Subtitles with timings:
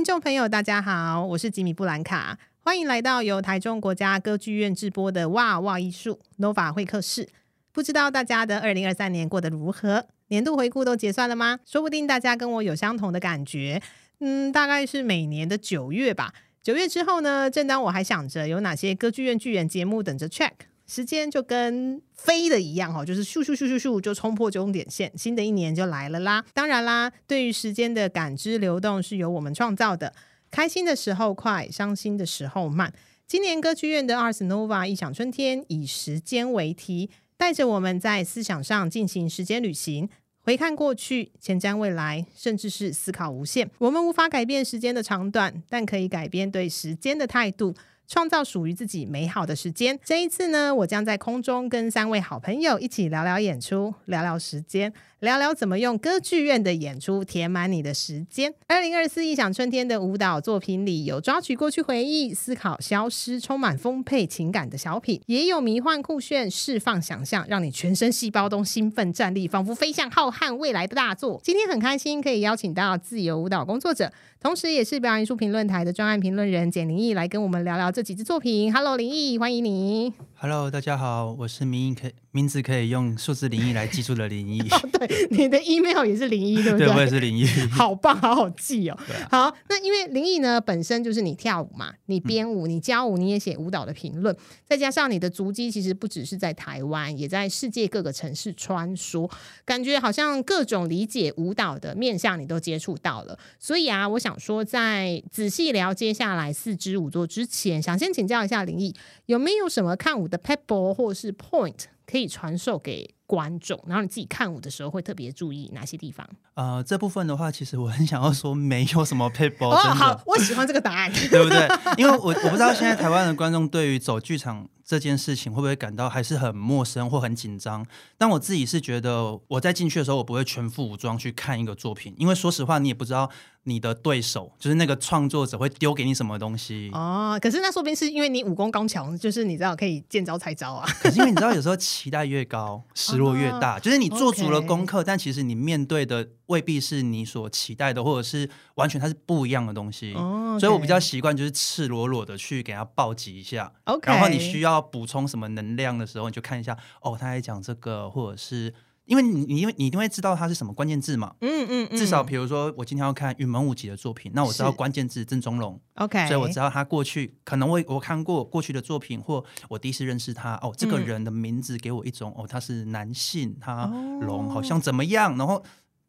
[0.00, 7.26] 听众朋友，大家好，我是吉米布兰卡，欢迎来到由台中国家歌剧院制播的《哇哇艺术 Nova 会客室》。
[7.70, 10.06] 不知道大家的二零二三年过得如何？
[10.28, 11.58] 年度回顾都结算了吗？
[11.66, 13.82] 说不定大家跟我有相同的感觉。
[14.20, 16.32] 嗯，大概是每年的九月吧。
[16.62, 20.52] 九月之后呢，正当我还想着有哪些歌剧院剧演节目等着 check，
[20.90, 26.44] 时间就跟飞的一样哈，就是咻咻咻咻咻就冲破终点线，新的一年就来了啦。
[26.52, 30.12] 当然啦，对于时间的感知流动是由我们创造的，
[30.50, 32.92] 开心的时候快，伤心的时候慢。
[33.28, 40.08] 今年歌剧院的 Ars Nova 异想春天以时间为题，带着我们在思想上进行时间旅行。
[40.42, 43.70] 回看过去，前瞻未来，甚至是思考无限。
[43.78, 47.72] 我们无法改变时间的长短，但可以改变对时间的态度。
[48.10, 49.96] 创造属于自己美好的时间。
[50.04, 58.54] 这一次呢，我将在空中跟三位好朋友一起聊聊演出，聊聊时间，聊聊怎么用歌剧院的演出填满你的时间。
[58.66, 71.38] 二零二四异想春天的舞蹈作品里，有抓取过去回忆、思考消失、充满丰沛情感的小品，也有迷幻酷炫、释放想象，让你全身细胞都兴奋站立，仿佛飞向浩瀚未来的大作。
[71.44, 74.10] 今天很开心可以邀请到自由舞蹈工作者，
[74.40, 78.72] 同时也是表演艺术评论台的专案评论人简灵毅来跟我们聊聊这几支作品。
[78.72, 80.14] Hello，灵毅，欢迎你。
[80.36, 84.62] Hello，大家好，我是名可名字可以用数字零一来记住的灵毅。
[84.70, 86.86] 哦，对，你的 email 也是零一，对不对？
[86.86, 87.46] 对，我也是零一。
[87.70, 88.98] 好棒，好好记哦。
[89.30, 89.50] 啊。
[89.50, 99.30] 好，那因为灵毅呢本身就是你跳舞嘛，你编舞，你教舞，你也写舞蹈的评论，再加上你的足迹其实不只是在台湾，也在世界各个城市穿梭，
[99.64, 103.38] 感觉好像各种理解舞蹈的面向你都接触到了。
[103.58, 108.94] 所以啊，我想说，在仔细聊接下来四支舞作之前，想先请教一下灵毅，
[109.26, 113.80] 有没有什么看舞的 pebble 或是 point 可以传授给观众？
[113.86, 116.28] 然后你自己看舞的时候会特别注意哪些地方？
[116.54, 119.68] 呃，这部分的话，其实我很想要说，没有什么 pebble。
[119.70, 121.68] 哦，好，我喜欢这个答案， 对不对？
[121.96, 127.86] 因为我我不知道现在台湾的观众对于走剧场这件事情会不会感到还是很陌生或很紧张？
[128.18, 133.30] 但我自己是觉得，我在进去的时候，我不会全副武装去看一个作品，因为说实话，你也不知道
[133.64, 136.90] 你的对手就是那个创作者会丢给你什么东西。
[136.92, 140.86] 哦，可是那说不定是因为你武功刚强，就是你知道可以见招拆招啊。
[141.00, 143.76] 可是因为你知道，有时候期待越高，失落越大。
[143.76, 150.12] 哦、就是你做足了功课、但其实你面对的未必是你所期待的，或者是完全它是不一样的东西。
[150.58, 153.72] 所以我比较习惯就是赤裸裸的去给他暴击一下。
[154.02, 158.74] 然后你需要补充什么能量的时候，你就看一下哦，他在讲这个，或者是。
[159.10, 161.98] 因为你，你因为你一定会知道它是什么关键字嘛，嗯嗯，嗯。
[161.98, 173.86] 至少比如说我今天要看云门舞集的作品，那我知道关键字郑中龙，OK，所以我知道他过去可能我我看过过去的作品，或我第一次认识他，哦，这个人的名字给我一种、嗯、哦，他是男性，他
[174.20, 175.60] 龙好像怎么样，然后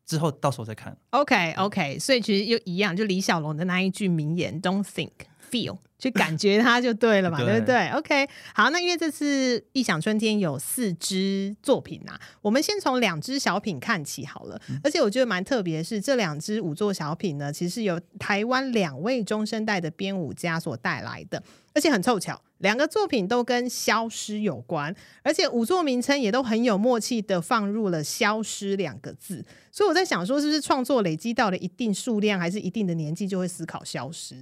[0.05, 5.09] 之后到时候再看，OK OK，所以其实又一样，就李小龙的那一句名言，Don't think。
[5.51, 14.59] Feel 去感觉它就对了嘛， 对，对不对？OK，好，那因为这次异想春天有四支作品啊，我们先从两支小品看起好了。
[14.69, 21.43] 嗯、而且我觉得蛮特别的是，这两支舞作小品呢，其实是由台湾两位中生代的编舞家所带来的。
[21.73, 29.43] 而且很凑巧，两个作品都跟消失有关，而且五座名称也都很有默契的放入了“消失”两个字。
[29.71, 34.35] 所以我在想说，是不是创作累积到了一定数量，还是一定的年纪，就会思考消失？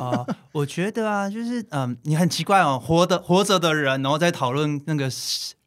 [0.00, 5.08] 啊、呃，我觉得啊，就是嗯、呃，你很奇怪哦，活的活着的人，然后在讨论那个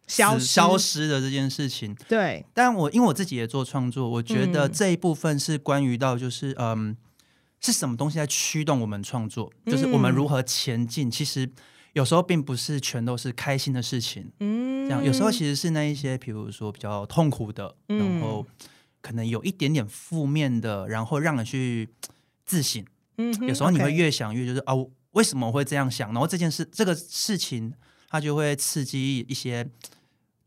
[0.08, 1.96] 消消失的这件事情。
[2.08, 6.90] 对，但我因为我自己也做创作，我觉得这一部分是关于到就是嗯。
[6.90, 6.96] 呃
[7.60, 9.52] 是什么东西在驱动我们创作？
[9.66, 11.08] 就是我们如何前进。
[11.08, 11.50] 嗯、其实
[11.98, 18.46] 有时候并不是全都是开心的事情，嗯，这样有时候其实是那一些，比如说比较痛苦的，嗯、然后
[19.02, 21.90] 可能有一点点负面的，然后让人去
[22.46, 22.86] 自省。
[23.18, 26.14] 嗯，有时候你会越想越就是、嗯、啊，为什么会这样想？
[26.14, 27.74] 然后这件事这个事情，
[28.10, 29.68] 它就会刺激一些。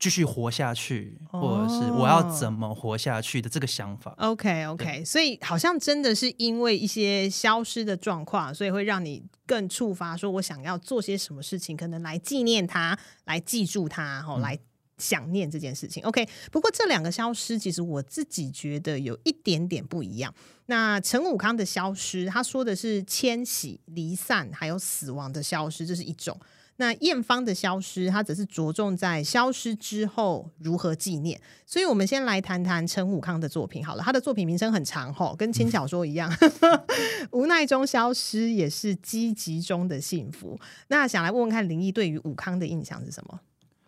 [0.01, 4.15] 继续活下去，或者是我要怎么活下去的这个想法。
[4.17, 14.59] Oh, OK OK，所以好像真的是因为一些消失的状况，所以会让你更触发，说我想要做些什么事情，可能来纪念他，来记住他，吼，来
[14.97, 16.03] 想念这件事情。
[16.03, 20.35] 嗯、OK，不过这两个消失，其实我自己觉得有一点点不一样。
[20.65, 26.41] 那陈武康的消失，他说的是迁徙、离散，还有死亡的消失，这是一种。
[26.81, 31.39] 那艳芳的消失，它只是着重在消失之后如何纪念。
[31.67, 34.03] 所以，我们先来谈谈陈武康的作品好了。
[34.03, 36.35] 他的作品名称很长吼，跟轻小说一样。
[36.41, 36.83] 嗯、
[37.33, 40.59] 无奈中消失，也是积极中的幸福。
[40.89, 43.39] 那想来问问看，林毅对于武康的印象是什么？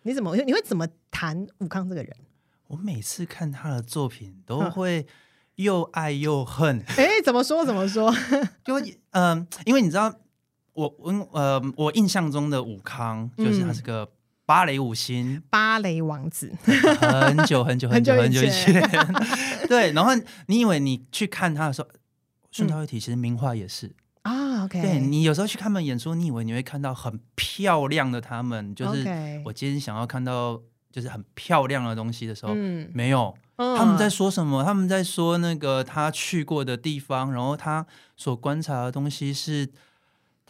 [0.03, 2.15] 你怎么你会怎么谈武康这个人？
[2.67, 5.07] 我每次看他的作品， 都会
[5.55, 6.79] 又爱又恨。
[6.95, 7.65] 哎，怎么说？
[7.65, 8.13] 怎么说？
[8.63, 10.13] 就嗯、呃，因为你知道，
[10.73, 14.09] 我我呃，我印象中的武康就是他是个
[14.45, 18.81] 芭蕾舞星，嗯、芭蕾王子，很久很久很久很久以前。
[19.69, 20.11] 对，然后
[20.47, 21.87] 你以为你去看他的时候，
[22.51, 23.95] 顺道一提，其实名画也是。
[24.23, 29.05] 啊，OK，对，你有时候去看他们演出，你以为你会看到很漂亮的他们，就是
[29.45, 30.61] 我今天想要看到
[30.91, 34.63] 就是很漂亮的东西的时候，嗯，没有，他们在说什么？
[34.63, 37.85] 他们在说那个他去过的地方，然后他
[38.15, 39.69] 所观察的东西是，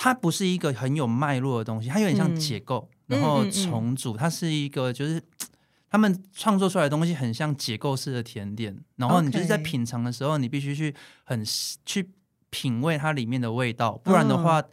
[0.03, 5.21] 它不是一个很有脉络的东西，它有点像解构，然后重组，它是一个就是
[5.89, 11.43] 他们创作出来的东西很像解构式的甜点，然后你就是在品尝的时候，你必须去很
[11.85, 12.09] 去。
[12.55, 14.69] 品味它里面的味道，不然的话，嗯、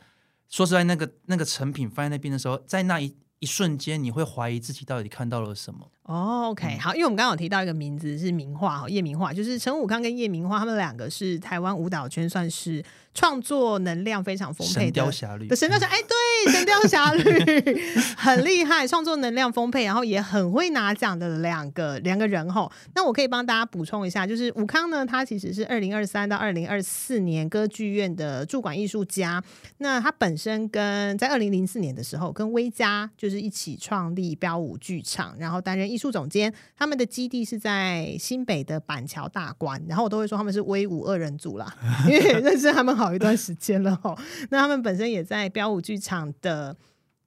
[0.51, 5.91] 说实在，那个那个成品放在那边的时候，在那一一瞬间，你会怀疑自己到底看到了什么。
[6.11, 12.85] 哦，OK，好，因为我们刚刚有提到一个名字是名画哈，叶明画，就是陈武康跟叶明画，他们两个是台湾舞蹈圈算是
[13.15, 14.83] 创作能量非常丰沛的。
[14.87, 17.81] 神雕侠侣的神雕侠，哎，对，神雕侠侣
[18.17, 22.69] 很厉害，创作能量丰沛，然后也很会拿奖的两个两个人哈。
[22.97, 29.41] 那我可以帮大家补充一下，就是武康呢，他其实是二零二三到二零二四年歌剧院的驻馆艺术家。
[29.79, 36.00] 那他本身跟在二零零四年的时候，跟威嘉就是一起创立标舞剧场，然后担任艺。
[36.01, 41.77] 艺术总监，他们的基地是在新北的板桥大观，然后我都会说他们是威武二人组啦，
[42.09, 44.17] 因为认识他们好一段时间了吼。
[44.49, 46.75] 那他们本身也在标舞剧场的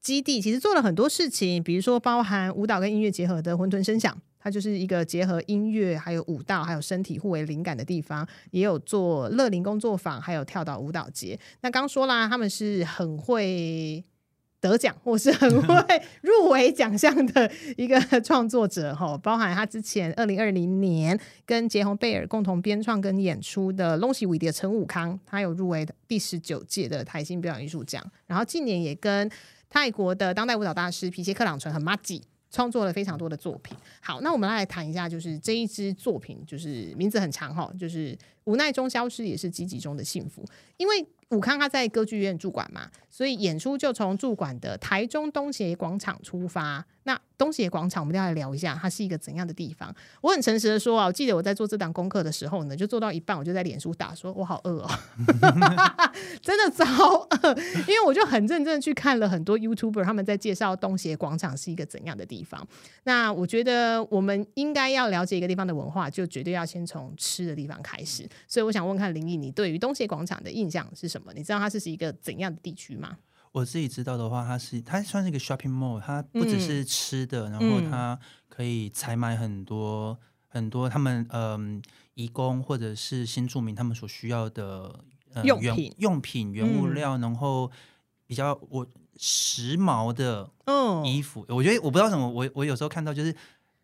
[0.02, 11.40] 基地，其实做了很多事情，比如说包含舞蹈跟音乐结合的混沌声响，它就是一个结合音乐还有舞蹈还有身体互为灵感的地方，也有做乐龄工作坊，还有跳岛舞蹈节。
[11.62, 14.04] 那刚说啦，他们是很会。
[14.64, 29.30] 得奖 或是很会入围奖项的一个创作者哈，包含他之前二零二零年跟杰鸿贝尔共同编创跟演出的《拢是为着陈武康》，他有入围第十九届的台新表演艺术奖，然后近年也跟
[29.70, 33.76] 泰国的当代舞蹈大师皮鞋克朗淳和麻吉创作了非常多的作品。
[34.00, 40.46] 好，那我们来谈一下，就是这一支作品，就是名字很长哈，就是无奈中消失，也是积极中的幸福，
[40.78, 41.06] 因为。
[41.30, 46.86] 武康他在歌剧院驻馆嘛，所以演出就从驻馆的台中东协广场出发。
[47.06, 49.94] 那东协广场，我们要来聊一下，它是一个怎样的地方？
[50.22, 54.90] 我很诚实的说啊，我记得我在做这档功课的时候呢，就做到一半，我就在脸书打说，我好饿哦，
[56.42, 57.50] 真的超饿，
[57.82, 62.66] 因为我就很认真的去看了很多 YouTuber 他们在介绍东协广场是一个怎样的地方。
[63.04, 68.26] 那我觉得我们应该要了解一个地方的文化，就绝对要先从吃的地方开始。
[68.48, 71.34] 所以我想问看林毅，你对于东协广场的印象是什么？
[71.36, 73.18] 你知道它是是一个怎样的地区吗？
[73.54, 78.20] 我自己知道的话，它是它算是一个 shopping mall，它不只是吃的，嗯、然后它
[78.50, 80.18] 可以采买很多
[80.48, 81.82] 很多他们嗯，
[82.16, 85.00] 移工或者是新住民他们所需要的、
[85.34, 87.72] 呃、用品原用品原物料，嗯、然后
[88.26, 88.86] 比较我
[89.18, 90.50] 时髦的
[91.06, 93.36] 衣服，哦、我觉得我不知道什么，我我有时候看到就是，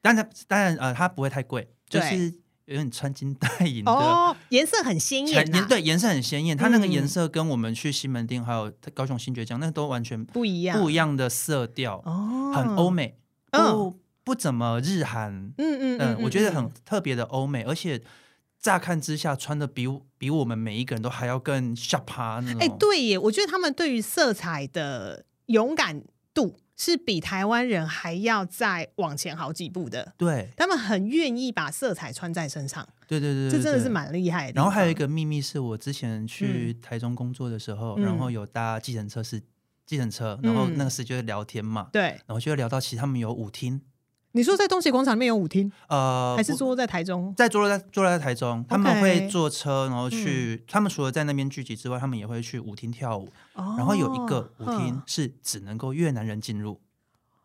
[0.01, 2.33] 当然当然呃，它不会太贵，就是。
[2.69, 6.55] 有点穿金戴银的哦，颜色很鲜艳，对，颜色很鲜艳。
[6.55, 13.17] 它那个颜色跟我们去西门町还有高雄新爵江那都完全不一样，不一样的色调哦，很欧美，
[13.51, 17.99] 不不怎么日韩，嗯嗯嗯，我觉得很特别的欧美，而且
[18.59, 19.87] 乍看之下穿的比
[20.19, 22.61] 比我们每一个人都还要更 sharp 那种。
[22.61, 26.03] 哎，对耶，我觉得他们对于色彩的勇敢
[26.35, 26.55] 度。
[26.79, 34.53] 是比台湾人还要再往前好几步的，对，他们很愿意把色彩穿在身上，对对对，这真的是蛮厉害的。
[34.53, 39.41] 然后还有一个秘密是我之前去台中工作的时候，嗯、然后有搭计程车是
[39.85, 43.81] 计程车，然后那个时就会聊天嘛，对、嗯，然后就会聊到其实他们有舞厅。
[44.33, 47.33] 你说在东协广场里面有舞厅，呃，还是坐在台中？
[47.35, 50.61] 在坐落在坐落在台中，他们会坐车，然后去。
[50.61, 53.27] 嗯、他们除了在那边聚集之外，他们也会去舞厅跳舞。
[53.53, 56.79] 哦、然后有一个舞厅是只能够越南人进入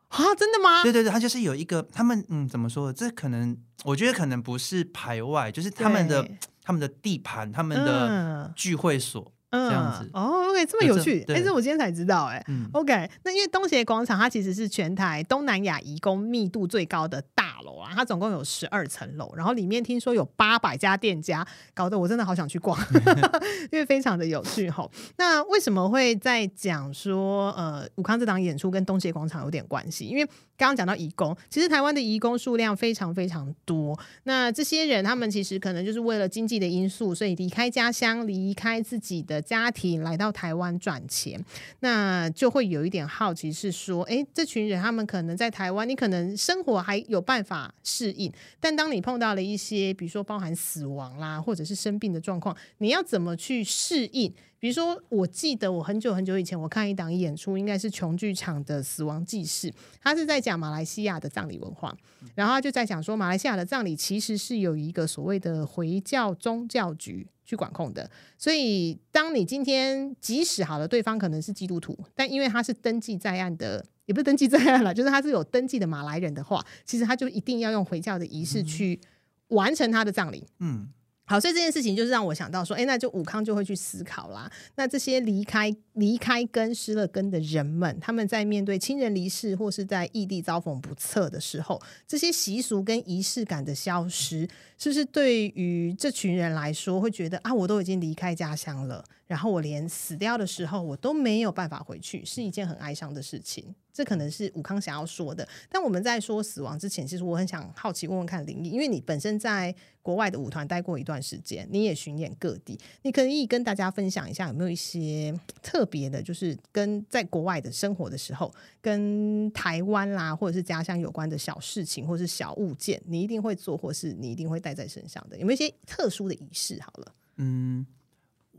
[0.09, 0.35] 啊？
[0.35, 0.83] 真的吗？
[0.83, 2.93] 对对对，他就是有一个他们嗯，怎么说？
[2.93, 6.29] 这可能我觉得可能不是排外，就是他们的
[6.63, 9.33] 他们的地盘，他们的聚会所。
[9.55, 17.44] 这样子哦，OK，这么有趣，但是我今天才知道，哎，OK，那因为东协广场它其实是全台东南亚移工密度最高的大楼
[17.85, 22.79] 啊，它总共有十二层楼，然后里面听说有八百家店家，搞得我真的好想去逛，
[23.71, 24.89] 因为非常的有趣哈。
[25.17, 30.07] 那为什么会在讲说，呃，武康这档演出跟东协广场有点关系？
[30.07, 30.25] 因为
[30.57, 33.99] 刚刚讲到移工，其实台湾的移工数量非常非常多。
[34.23, 41.45] 那这些人他们其实可能就是为了经济的因素，所以离开家乡，离开自己的家庭，来到台湾赚钱。
[41.81, 48.33] 那就会有一点好奇，是说，诶，这群人他们可能在台湾，你可能生活还有办法适应。
[48.61, 54.33] 但当你碰到了一些，比如说包含死亡啦，或者是生病的状况，你要怎么去适应？
[54.59, 61.95] 比如说，我记得我很久很久以前我看一档演出，应该是琼剧场的《死亡记事》，他是在讲马来西亚的葬礼文化，
[62.35, 79.01] 然后他就在讲说，马来西亚的葬礼其实是有一个所谓的回教宗教局去管控的，所以当你今天即使好了，对方可能是基督徒，但因为他是登记在案的，也不是登记在案了，就是他是有登记的马来人的话，其实他就一定要用回教的仪式去
[79.49, 80.47] 完成他的葬礼。
[80.59, 80.89] 嗯。
[81.27, 84.51] 好，所以这件事情就是让我想到说，哎，那就武康就会去思考啦。
[84.75, 94.49] 那这些离开离开根失了根的人们，他们在面对亲人离世或是在异地遭逢不测的时候，这些习俗跟仪式感的消失，
[94.79, 103.75] 是不是对于这群人来说会觉得啊，我都已经离开家乡了，然后我连死掉的时候我都没有办法回去，是一件很哀伤的事情。
[103.93, 109.73] 这可能是武康想要说的，但我们在说死亡之前，其实我很想好奇问问看林毅，因为你本身在
[110.03, 115.33] 国外的舞团待过一段时间，你也巡演各地，你可以跟大家分享一下有没有一些
[115.63, 126.81] 特别的，就是跟在国外的生活的时候，跟台湾啦或者是家乡有关的小事情，或是小物件，你一定会做，或是你一定会带在身上的，有没有一些特殊的仪式？
[126.81, 127.87] 好了，嗯，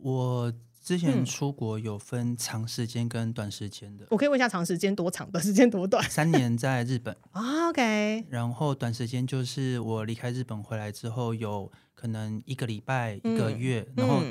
[0.01, 0.53] 我。
[0.85, 6.07] 之前出国有分长时间跟短时间的，我可以问一下长时间多长，短时间多短？
[6.07, 8.23] 三年在日本， OK。
[8.29, 14.21] 然后短时间就是我离开日本回来之后，有可能一个礼拜、一个月，然后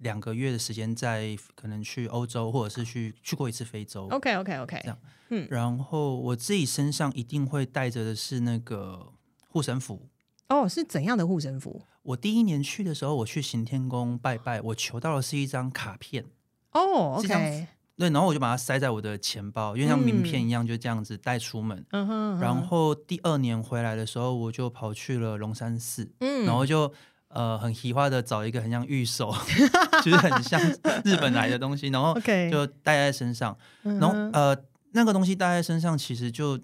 [0.00, 4.06] 两个月的时间在可能去欧洲或者是去去过一次非洲。
[4.10, 4.78] OK，OK，OK。
[4.82, 4.98] 这样，
[5.30, 5.46] 嗯。
[5.50, 9.12] 然后我自己身上一定会带着的是那个
[9.48, 10.08] 护身符。
[10.48, 11.82] 哦，是怎样的护身符？
[12.02, 16.24] 我第一年去的时候，我去行天宫拜拜，我求到的是一张卡片。
[16.72, 21.84] 哦，OK，对，然后我就把它塞在我的钱包，因为像名片一样，就这样子带出门。
[21.90, 22.40] 嗯哼。
[22.40, 26.92] 然后第二年回来的时候，我就跑去了龙山寺，嗯，然后就
[27.30, 29.34] 呃很奇花的找一个很像玉手，
[30.04, 30.60] 就是很像
[31.04, 32.14] 日本来的东西，然后
[32.50, 33.56] 就带在身上。
[33.82, 34.56] 然后呃
[34.92, 36.60] 那个东西带在身上，其实就。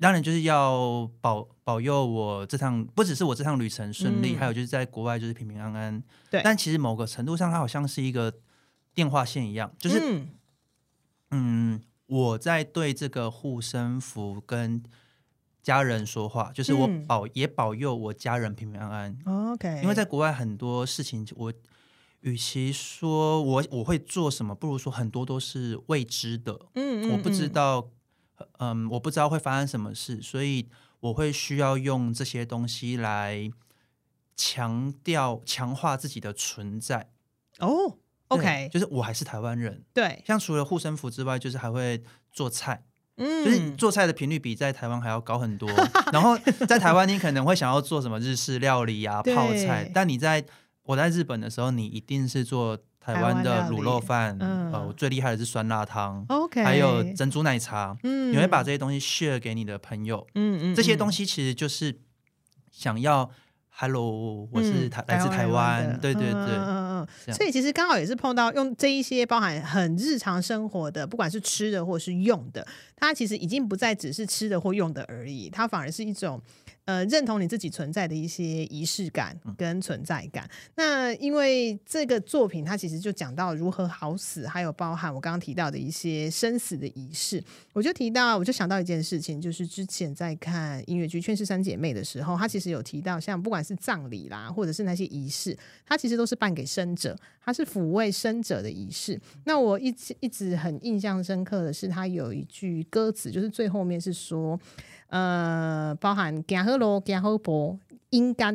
[0.00, 6.00] 当然就是要保保佑我这趟，不只是我这趟旅程顺利，嗯、还有就是在国外就是平平安安。
[6.30, 8.32] 对，但其实某个程度上，它好像是一个
[8.94, 10.28] 电话线一样，就是嗯，
[11.32, 14.80] 嗯，我在对这个护身符跟
[15.68, 19.52] 家人说话，就是我保、嗯、也保佑我家人平平安安。
[19.52, 21.52] OK，因为在国外很多事情，我
[22.20, 26.58] 与其说我我会做什么，不如说很多都是未知的。
[26.74, 27.90] 嗯，嗯，嗯，我不知道。
[28.58, 30.68] 嗯，我不知道会发生什么事，所以
[31.00, 33.50] 我会需要用这些东西来
[34.36, 37.10] 强调、强化自己的存在。
[37.58, 37.98] 哦
[38.28, 39.84] ，OK，就是我还是台湾人。
[39.92, 42.84] 对，像除了护身符之外，就是还会做菜。
[43.18, 45.68] 嗯，就是做菜的频率比在台湾还要高很多。
[46.12, 50.44] 然后在台湾，你可能会想要做什么日式料理啊、泡菜，但你在
[50.84, 52.78] 我在日本的时候，你一定是做。
[53.00, 62.00] 台湾的卤肉饭，呃，我，最厉害的是酸辣汤，OK，还有珍珠奶茶，嗯，你会把这些东西 share 给你的朋友，嗯嗯，这些东西其实就是
[62.70, 63.30] 想要
[63.70, 66.87] ，Hello，我是台、嗯、来自台湾，对对对，嗯
[67.32, 76.40] 所以其实刚好也是碰到用这一些包含很日常生活的，不管是吃的或是用的，它其实已经不再只是吃的或用的而已，它反而是一种。
[76.88, 80.46] 呃，认同你自己存在的一些仪式感跟存在感。
[80.46, 87.44] 嗯、那因为这个作品，它其实就讲到如何好死，还有包含我刚刚提到的一些生死的仪式。
[87.74, 95.54] 我就提到，我就想到一件事情，就是之前在看音乐剧《劝世三姐妹》的时候，它其实有提到，像不管是葬礼啦，或者是那些仪式，
[95.84, 97.14] 它其实都是办给生者，
[97.44, 99.20] 它是抚慰生者的仪式。
[99.44, 104.58] 那我一直一直很印象深刻的是，它有一句歌词，就是最后面是说。
[105.08, 107.78] 呃，包含行好路、行好步，
[108.10, 108.52] 应该，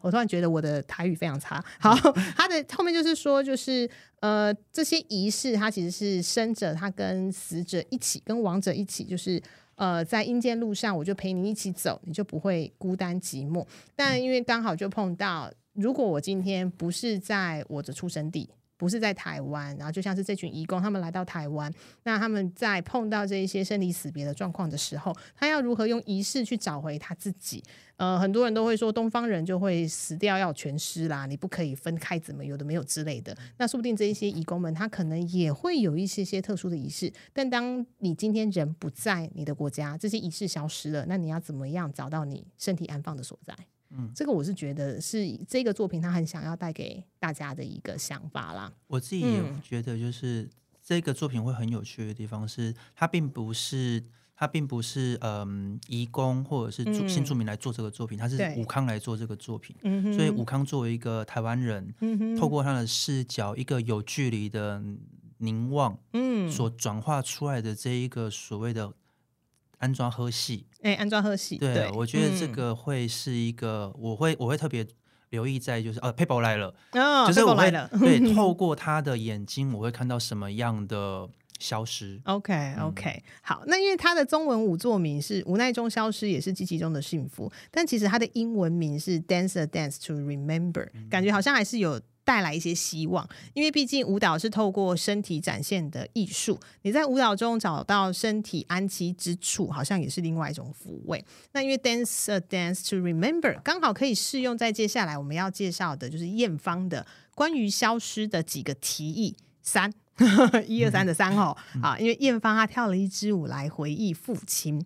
[0.00, 1.64] 我突然觉得我的台语非常差。
[1.78, 1.94] 好，
[2.36, 3.88] 他的后面就是说，就是
[4.20, 9.42] 呃，这些仪式，它其实是生者他跟死者一起，跟亡者一起，就是
[9.74, 13.66] 呃，在阴间路上，我就陪你一起走，你就不会孤单寂寞。
[13.94, 18.48] 但因为刚好就碰到，如果我今天不是在我的出生地。
[18.76, 27.62] 不是在台湾，然后就像是这群移工，他们来到台湾，那他们在碰到这一些生离死别的状况的时候，他要如何用仪式去找回他自己？
[27.96, 33.34] 呃，很多人都会说东方人就会死掉要全尸啦，你不可以分开，怎么有的没有之类的。
[33.56, 37.10] 那说不定这一些移工们，他可能也会有一些些特殊的仪式。
[37.32, 43.56] 但当你今天人不在你的国家，这些仪式消失了，那你要怎么样找到你身体安放的所在？
[43.90, 48.72] 嗯，这个我是觉得是这个作品他很想要带给大家的一个想法啦。
[48.86, 50.48] 我自己也觉得，就是
[50.82, 54.02] 这个作品会很有趣的地方是，它并不是
[54.36, 59.74] 它并不是嗯，移工或者是新住民来做这个作品，它是武康来做这个作品。
[60.12, 61.94] 所以武康作为一个台湾人，
[62.38, 64.82] 透过他的视角，一个有距离的
[65.38, 68.92] 凝望，嗯，所转化出来的这一个所谓的
[69.78, 74.86] 安装喝戏，哎，安装喝戏，对，我觉得这个会是一个，我会我会特别。
[75.30, 81.28] 留意在就是呃，Paper 来了，哦、就是我会来了对 透过他的眼睛，我会看到什么样的
[81.58, 92.00] 消失？OK OK，、嗯、好，那因为他的中文五座名是无奈中消失，也是极其中的幸福，但其实他的英文名是 Dance a Dance to Remember，、嗯、感觉好像还是有。
[92.26, 96.58] 带来一些希望，因为毕竟舞蹈是透过身体展现的艺术。
[96.82, 101.24] 你在舞蹈中找到身体安息之处，好像也是另外一种抚慰。
[101.52, 107.06] 那因为 Dance a Dance to Remember 刚好可以适用在接下来我们要介绍的，就是艳芳的
[107.36, 109.36] 关于消失的几个提议。
[109.62, 109.92] 三
[110.66, 114.84] 一二三的三号啊，因为艳芳她跳了一支舞来回忆父亲。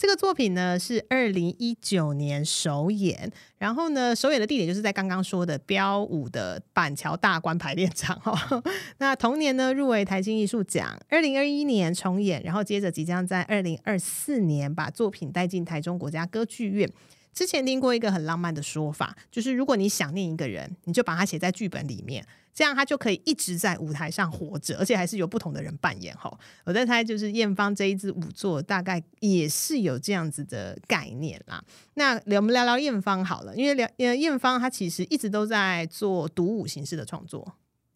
[0.00, 8.62] 这个作品呢是二零一九年首演，然后呢首演的地点就是在刚刚说的标五的板桥大观排练场哈。
[8.96, 16.90] 那同年呢入围台新艺术奖，二零二一年重演，然后接着即将在二零二四年把作品带进台中国家歌剧院。
[17.32, 22.26] 之前听过一个很浪漫的说法，就是如果你想念一个人，你就把他写在剧本里面。
[22.52, 26.14] 这样他就可以一直在舞台上活着，而且还是由不同的人扮演。
[26.16, 31.62] 哈，我在猜，就是艳芳这一支舞作大概也是有这样子的概念啦。
[31.94, 37.54] 那我们聊聊艳芳好了，因为聊呃艳芳她其实一直都在做独舞形式的创作。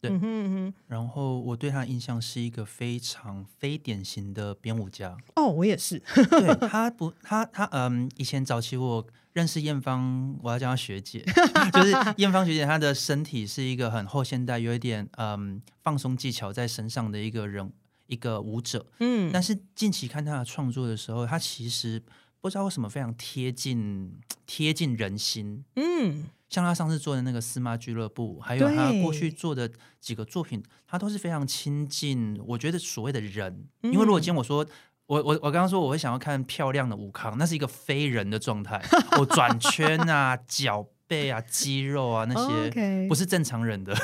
[0.08, 5.16] 对，嗯哼嗯哼，然后我对他的印象是一个非常非典型的编舞家。
[5.36, 5.98] 哦，我也是。
[6.14, 9.06] 对， 她不，他他嗯，以前早期我。
[9.34, 11.18] 认识艳芳，我要叫她学姐，
[11.74, 12.64] 就是艳芳学姐。
[12.64, 17.72] 她的身体是一个很后现代，有一点嗯放松技巧在身上的一个人，
[18.06, 18.86] 一个舞者。
[19.00, 22.00] 嗯，但是近期看她的创作的时候，她其实
[22.40, 24.12] 不知道为什么非常贴近
[24.46, 25.64] 贴近人心。
[25.74, 29.68] 嗯，像他上次做的那个司马俱乐部，还有他过去做的
[30.00, 32.40] 几个作品，他都是非常亲近。
[32.46, 34.64] 我觉得所谓的人，因为如果今天我说。
[35.06, 38.82] 我我我刚刚说我会想要看漂亮的武康，那是一个非人的状态。
[39.20, 43.94] 我转圈啊、 脚背啊、肌肉啊那些，不是正常人的。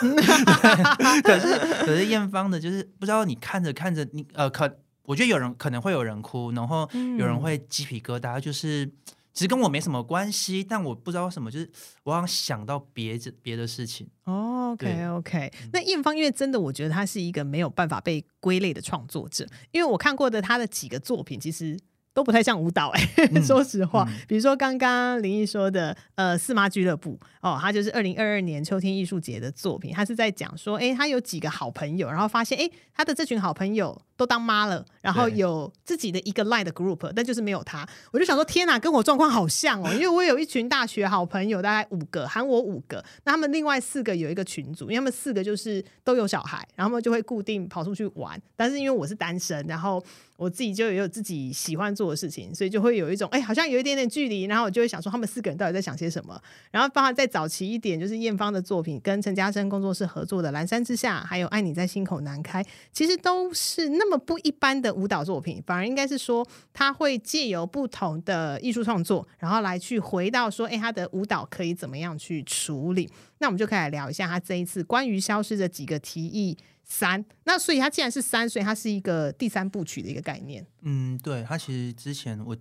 [1.24, 4.70] 可是可是艳芳的，就是不知道你看着看着你呃，可
[5.04, 8.92] 我觉得有人可能会有人哭，然后有人会鸡皮疙瘩，就是。
[9.32, 11.70] 其实跟我没什么关系，但我不知道为什么，就是
[12.04, 14.08] 我好像想到别别的事情。
[14.24, 21.78] Oh, OK OK，那艳芳因为真的，我觉得他是一个没有办法被归类的创作者，因为我看过的他的几个作品，其实。
[22.12, 50.04] 都不太像舞蹈哎、欸，嗯、 说实话，嗯、比如说刚刚林毅说的，呃，四妈俱乐部哦，他就是二零二二年秋天艺术节的作品，他是在讲说，哎，他有几个好朋友，然后发现，哎，他的这群好朋友都当妈了，然后有自己的一个 line 的 group，但就是没有他，我就想说，天哪，跟我状况好像哦， 因为我有一群大学好朋友，大概五个，喊我五个，那他们另外四个有一个群组，因为他们四个就是都有小孩，然后他们就会固定跑出去玩，但是因为我是单身，然后。
[50.40, 56.40] 我自己就也有自己喜欢做的事情，所以就会有一种哎、欸，好像有一点点距离，然后我就会想说，他们四个人到底在想些什么？
[56.70, 65.62] 然后包括再早期一点，就是艳芳的作品跟陈嘉生工作室合作的《蓝山之下》，还有《爱你在心口难开》，其实都是那么不一般的舞蹈作品。
[65.66, 73.10] 反而应该是说，他会借由不同的艺术创作，然后来去回到说，哎、欸，他的舞蹈可以怎么样去处理？
[73.38, 76.56] 那我们就可以来聊一下他这一次关于消失的几个提议。
[76.84, 80.66] 三，那所以他既然是三，所以它是一个第三部曲的一个概念。
[80.80, 82.56] 嗯，对，他其实之前我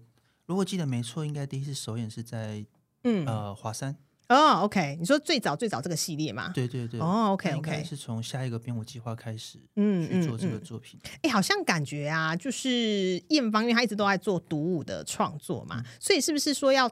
[0.46, 2.64] 如果记得没错，应该第一次首演是在
[3.06, 3.96] 嗯呃华山。
[4.30, 6.50] 哦，OK，你说最早最早这个系列嘛？
[6.54, 7.00] 对对对。
[7.00, 11.00] 哦，OK OK，是从下一个编舞计划开始，嗯，去做这个作品。
[11.24, 16.90] 哎、好像感觉啊，就是艳芳，因为她一直都在做独舞的创作嘛，嗯、所以是不是说要？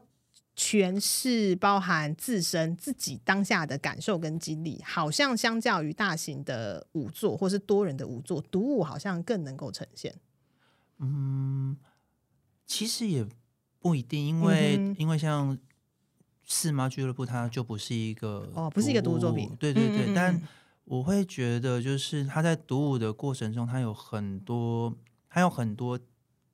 [0.60, 10.16] 诠释包含自身自己当下的感受跟经历，好像相较于大型的舞作或是多人的舞作，独舞好像更能够呈现。
[10.98, 11.78] 嗯，
[12.66, 13.24] 其实也
[13.78, 15.56] 不一定，因为、嗯、哼因为像
[16.48, 19.56] 四妈俱乐部，它就不是一个哦，不是一个独舞作品。
[19.60, 20.42] 对对对，嗯嗯嗯，但
[20.86, 24.92] 我会觉得，就是他在独舞的过程中，他有很多，
[25.28, 26.00] 还有很多。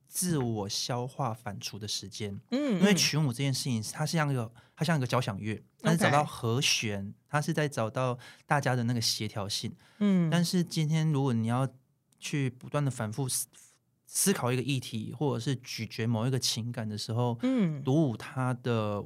[0.06, 10.30] 自我消化反刍的时间，嗯，嗯，因为群舞这件事情，它是像一个，它像一个交响乐，它是找到和弦，它是在找到大家的那个协调性，嗯。
[10.30, 11.68] 但是今天，如果你要
[12.20, 13.48] 去不断的反复思
[14.06, 19.02] 思考一个议题，或者是咀嚼某一个情感的时候，嗯，独舞它的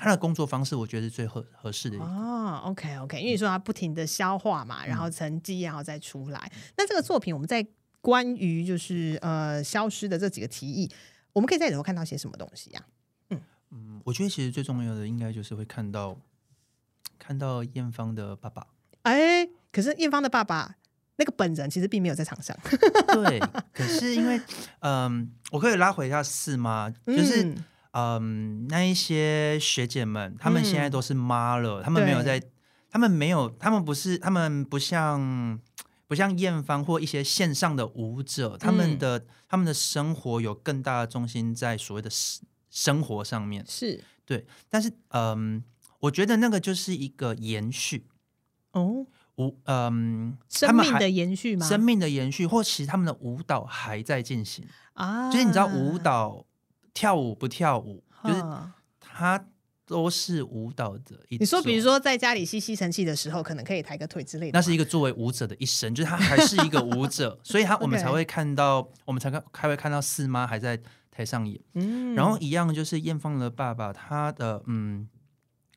[0.00, 1.98] 他的工作方式，我觉得是最合合适的。
[1.98, 6.50] 哦，OK OK，因为你说他不停的消化嘛，然后沉积，然后再出来。
[6.54, 7.64] 嗯、那这个作品，我们在
[8.00, 10.90] 关于就是呃消失的这几个提议，
[11.34, 13.30] 我们可以在里头看到些什么东西呀、啊？
[13.30, 16.18] 嗯嗯，我觉得其实最重要的应该就是会看到
[17.18, 18.66] 看到艳芳的爸爸。
[19.02, 20.76] 哎，可是艳芳的爸爸。
[21.16, 22.56] 那个本人其实并没有在场上，
[23.12, 23.38] 对。
[23.74, 24.38] 可是因为，
[24.78, 28.18] 嗯、呃，我可以拉回一下四妈，就是，嗯、呃，
[28.68, 32.42] 那一些学姐们，她们现在都是妈了，她、嗯、们没有在，
[32.90, 35.58] 她们没有，她们不是，她们不像，
[36.06, 44.46] 不像艳芳或一些线上的舞者，她们的，她、嗯、们的生活有更大的重心在所谓的生生活上面，是对。
[44.68, 45.62] 但是，嗯、呃，
[46.00, 48.06] 我觉得那个就是一个延续，
[48.72, 49.06] 哦。
[49.36, 51.66] 舞，嗯，生命的延续吗？
[51.66, 55.30] 生命的延续，或其实他们的舞蹈还在进行啊。
[55.32, 56.44] 就是你知道，舞蹈
[57.00, 58.44] 跳舞不跳舞，就是
[59.00, 59.42] 他
[59.86, 61.38] 都是舞蹈的一。
[61.38, 64.58] 你说，比如说在家里吸吸尘器的时候，可能可以抬个腿之类的。
[64.58, 70.78] 那是一个作为舞者的一生，就是他还是一个舞者， 所以他我们才会看到，我们才看才会看到四妈还在
[71.10, 71.58] 台上演。
[71.72, 75.08] 嗯，然后一样就是艳芳的爸爸，他的嗯，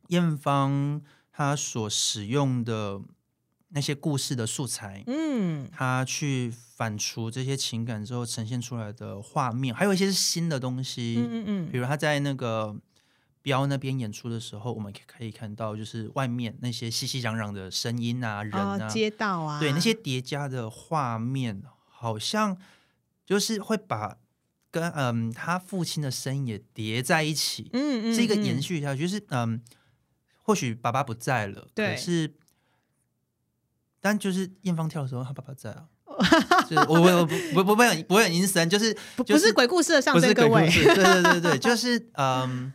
[0.09, 2.99] 艳芳他所使用的。
[3.75, 12.75] 那些故事的素材，嗯，他去反刍这些情感之后呈现出来的画面，还有一些是新的东西，嗯嗯嗯，比如他在那个
[13.41, 22.55] 标那边演出的时候，我们可以看到，就是外面那些熙熙攘攘的声音啊，人啊，街道啊，对，那些叠加的画面，好像
[23.25, 24.17] 就是会把
[24.69, 29.59] 跟嗯他父亲的声音也叠在一起，嗯嗯，是一个延续下去，就是嗯，
[30.43, 32.35] 或许爸爸不在了，对，可是。
[34.03, 35.85] 但就是艳芳跳的时候，他爸爸在啊。
[36.69, 42.71] 就是我我不不不不会不会很阴森，就是不不是鬼故事的上身各位，对对对 对，就是嗯，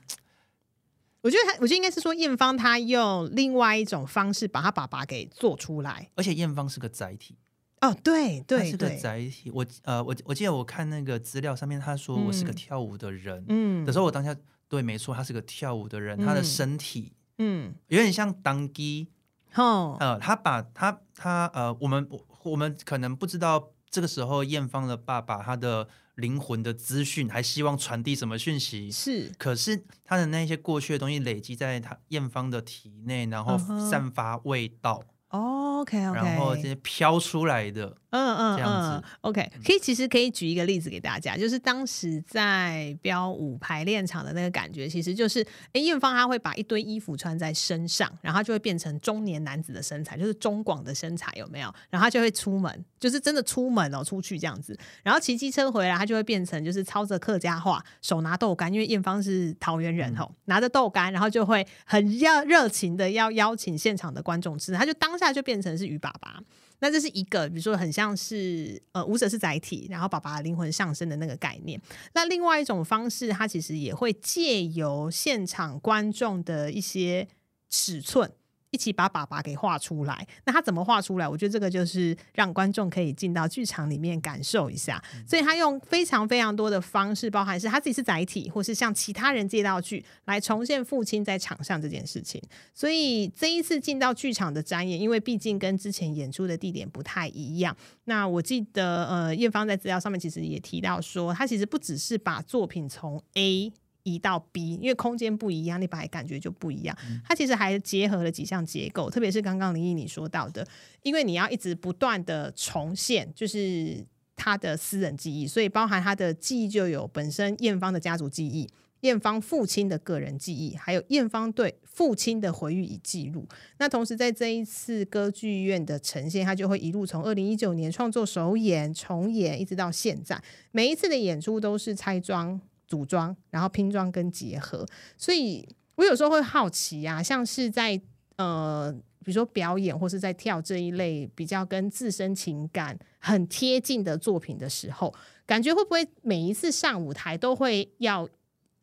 [1.21, 7.37] 我觉得他，我觉得应该是说艳芳他用另外一种方式把他爸爸给做出来，而且艳芳是个载体。
[7.81, 9.53] 哦，对对对，是个载体。
[9.53, 14.35] 我呃我我记得我看那个资料上面他说我是个跳舞的人，嗯，的时候我当下
[14.67, 17.73] 对没错，他是个跳舞的人，他的身体嗯。
[17.87, 19.07] 有点像当机。
[19.55, 22.09] 哦，呃，他把他他呃，我们
[22.43, 28.91] 我们可能不知道这个时候艳芳的爸爸他的灵魂的资讯，还希望传递什么讯息？
[28.91, 35.03] 是，可是他的那些过去的东西累积在他艳芳的体内，然后散发味道。
[35.31, 37.97] 哦，OK，OK，然后这些飘出来的。
[38.11, 51.73] 嗯嗯，这样子，OK，可以其实可以举一个例子给大家，就是当时在标舞排练场的那个感觉，其实就是，哎，艳芳她会把一堆衣服穿在身上，然后就会变成中年男子的身材，就是中广的身材，有没有？
[51.91, 66.41] 然后他就会出门，就是真的出门哦，出去这样子，然后骑机车回来，他就会变成就是操着客家话，手拿豆干，因为艳芳是桃园人吼，拿着豆干，然后就会很要热情的要邀请现场的观众吃，他就当下就变成是鱼爸爸。
[66.81, 71.81] 那这是一个，比如说很像是呃舞者是载体，然后爸爸灵魂上升的那个概念。
[72.15, 77.27] 那另外一种方式，它其实也会借由现场观众的一些
[77.69, 78.31] 尺寸。
[78.71, 81.27] 一起把爸爸给画出来，那他怎么画出来？
[81.27, 85.03] 我觉得这个就是让观众可以进到剧场里面感受一下。
[85.27, 92.43] 所以他用非常非常多的方式，包含是他自己是载体，或是向其他人借道具来重现父亲在场上这件事情。
[92.75, 97.77] 所以这一次进到剧场的展演，因为毕竟跟之前演出的地点不太一样。
[98.05, 103.73] 那我记得呃，艳芳在资料上面其实也提到说，他其实不只是把作品从 A。
[104.09, 106.97] 移到 B，因为空间不一样，你本来感觉就不一样。
[107.25, 110.67] 它其实还结合了几项结构，特别是刚刚林毅你说到的，
[111.03, 118.69] 因为你要一直不断的重现，就是他的私人记忆，所以包含他的记忆就有本身艳芳的家族记忆、
[119.01, 123.47] 艳芳父亲的个人记忆，还有艳芳对父亲的回忆与记录。
[123.79, 130.41] 那同时在这一次歌剧院的呈现，他就会一路从二零一九年创作首演、重演，一直到现在，
[130.71, 132.61] 每一次的演出都是拆装。
[132.89, 134.85] 组装，然后拼装跟结合，
[135.17, 138.01] 所以我有时候会好奇啊，像是在
[138.37, 138.91] 呃，
[139.23, 148.27] 比如说表演或是在跳这一类比较跟自身情感很贴近的作品的时候，感觉会不会每一次上舞台都会要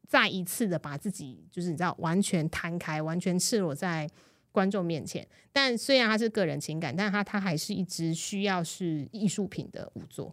[0.07, 4.07] 再一次的把自己，就是你知道，完全摊开，完全赤裸在
[4.51, 5.27] 观众面前？
[5.51, 10.31] 但虽然它是个人情感，但它它还是一直需要是艺术品的舞作。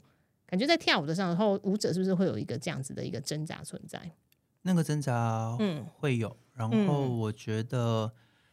[0.52, 4.12] 感觉在跳舞的时候，舞者是不是会有一个这样子的一个挣扎存在？
[4.60, 6.36] 那个挣扎，嗯，会有。
[6.52, 8.12] 然后我觉得，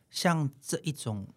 [0.10, 1.34] 像这一种、嗯、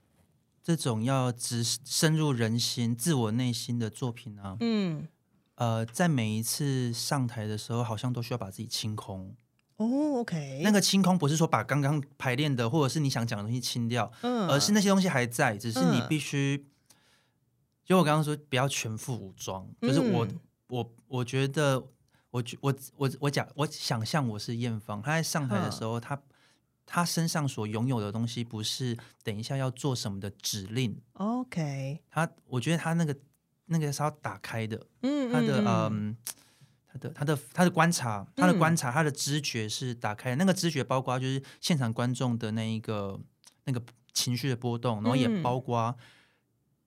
[0.62, 5.08] 这种要直深入人心、自我内心的作品呢、啊，嗯，
[5.56, 9.34] 呃，在每一次上台的时候，好像都需要把自己清空。
[9.78, 16.70] 哦，OK，那个清空不是说把刚刚排练的或者是你想讲的东西清掉，嗯，而是那些东西还在，只是你必须，嗯、
[17.84, 21.78] 就我刚刚说不要全副武装，就是我、嗯、我我觉得
[22.30, 26.20] 我我我我讲我想象我是艳芳，她在上台的时候，她
[26.86, 33.16] 她身上所拥有的东西不是等一下要做什么的指令，OK，她我觉得她那个
[33.66, 35.88] 那个是要打开的，嗯，他的嗯。
[35.92, 36.16] 嗯。
[36.94, 43.18] 他的他的他的观察，他的观察，他的知觉是打开那个知觉包括就是现场观众的那一个
[43.64, 45.96] 那个情绪的波动，然后也包括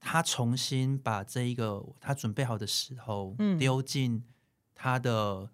[0.08, 4.24] 他重新把这一个他准备好的石头丢进
[4.76, 5.50] 他的、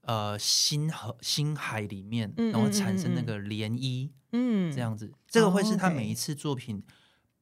[0.00, 6.82] 嗯、呃心河心海里面，然后产生那个涟漪，嗯，这样子，这个会是他每一次作品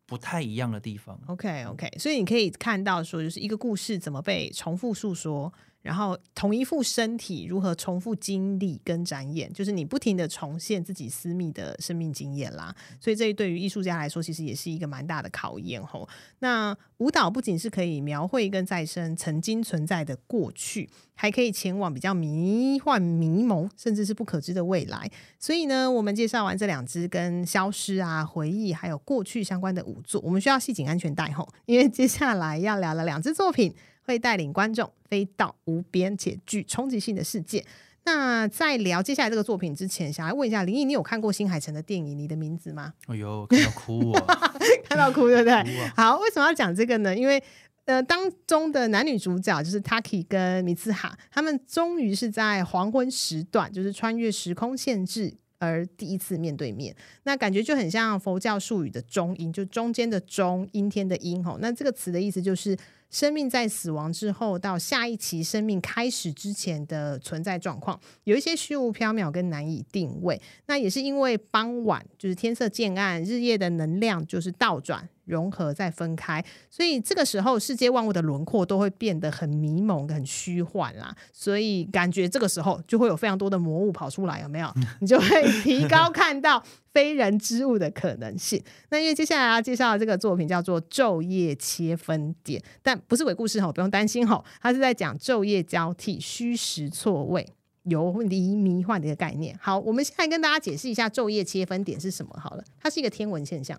[0.04, 1.18] 不太一样的地方。
[1.28, 5.50] OK OK，所以你可以看到说，就是一个故事怎么被重复诉说。
[5.84, 12.74] 然后同一副身体如何重复经历跟展演，就是你不停的重现自己私密的生命经验啦。
[12.98, 16.08] 所以这对于艺术家来说，其实也是一个蛮大的考验吼。
[16.38, 25.10] 那舞蹈不仅是可以描绘跟再生曾经存在的过去，还可以前往比较迷幻、迷蒙，甚至是不可知的未来。
[25.38, 33.74] 所以呢，我们介绍完这两支跟消失啊、回忆还有过去相关的舞作，我们需要系紧安全带吼，因为接下来要聊的两支作品。
[34.04, 37.64] 会带领观众飞到无边且具冲击性的世界。
[38.06, 42.92] 那在聊接下来这个作品之前，想要问一下林毅，你有看过新海诚的电影《你的名字》吗？
[43.06, 44.54] 哎呦，看到哭啊！
[44.86, 45.54] 看到哭，对不对？
[45.88, 47.16] 啊、好，为什么要讲这个呢？
[47.16, 47.42] 因为
[47.86, 56.94] 呃，当中的男女主角就是 Taki 跟米兹哈，他们终于是在黄昏时段，就是穿越时空限制而第一次面对面。
[57.22, 61.42] 那感觉就很像佛教术语的中阴，就中间的中，阴天的阴。
[61.42, 62.76] 吼，那这个词的意思就是。
[63.14, 70.42] 生命在死亡之后到下一期生命开始之前的存在状况，有一些虚无缥缈跟难以定位。
[70.66, 75.08] 那也是因为傍晚就是天色渐暗，日夜的能量就是倒转。
[75.26, 81.16] 融合再分开，所以这个时候世界万物的轮廓都会变得很迷蒙、很虚幻啦。
[81.32, 84.70] 所以感觉这个时候就会有非常多的魔物跑出来，有没有？
[85.00, 86.62] 你就会提高看到
[86.94, 88.62] 非人之物的可能性。
[88.90, 97.46] 那因为接下来要介绍的这个作品叫做《昼夜切分点》，但不是鬼故事吼，不用担心吼，它是在讲昼夜交替、虚实错位、
[97.82, 99.58] 游离迷幻的一个概念。
[99.60, 103.78] 好，我们现在跟大家解释一下昼夜切分点是什么好了，它是一个天文现象。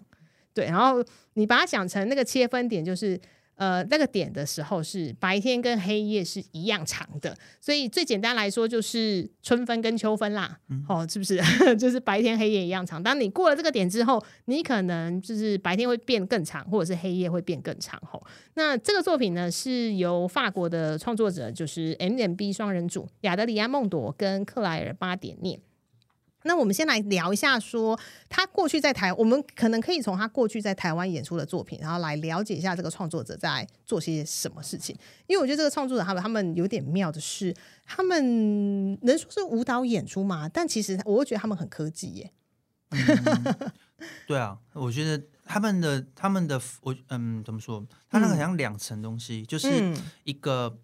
[0.53, 1.03] 对，然后
[1.35, 3.19] 你把它想成那个切分点，就是
[3.55, 11.39] 呃那个点的时候是白天跟黑夜是一样长的，所以最简单来说就是春分跟秋分啦，嗯、哦，是不是？
[11.77, 13.01] 就是白天黑夜一样长。
[13.01, 17.99] 当你过了这个点之后，你可能就是白天会变更长，或者是黑夜会变更长。
[18.05, 25.59] 吼、哦，那这个作品呢是由法国的创作者，就是 M M B 双人组亚德里安·孟朵跟克莱尔·巴点念。
[26.45, 34.95] 那我们先来聊一下，说他过去在台，我们可能可以从他过去在台湾演出的作品，然后来了解一下这个创作者在做些什么事情。
[35.25, 37.53] 因为我觉得这个创作者他们他们有点妙的是，
[37.83, 40.47] 他们能说是舞蹈演出吗？
[40.47, 42.31] 但其实我会觉得他们很科技耶。
[42.91, 43.71] 嗯、
[44.27, 47.83] 对啊，我觉得他们的他们的我嗯怎么说？
[48.09, 50.79] 他那个好像两层东西，嗯、就是一个。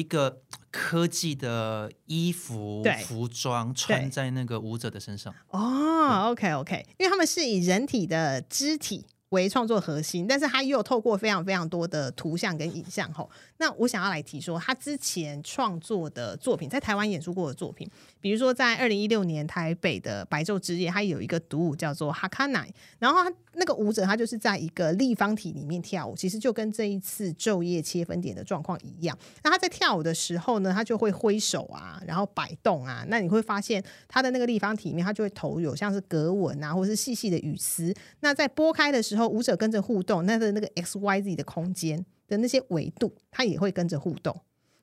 [0.00, 13.28] 一个科技的衣服服装穿在那个舞者的身上哦，OK OK，因为他们是以人体的肢体为创作核心，但是他又有透过非常非常多的图像跟影像吼。
[13.60, 17.86] 那我想要来提说，他之前创作的作品，在台湾演出过的作品，
[18.18, 22.66] 比如说在二零一六年台北的白昼之夜，他有一个独舞叫做哈卡奈，
[22.98, 29.14] 然后他那个舞者他就是在一个立方体里面跳舞，其实就跟这一次昼夜切分点的状况一样。
[29.44, 37.94] 那他在跳舞的时候呢，他就会挥手啊，然后摆动啊，那你会发现他的那个立方体里面，他就会投有像是格纹啊，或是细细的雨丝。
[38.20, 42.06] 那在拨开的时候，舞者跟着互动，那的那个 X Y Z 的空间。
[42.30, 44.34] 的那些维度，它也会跟着互动。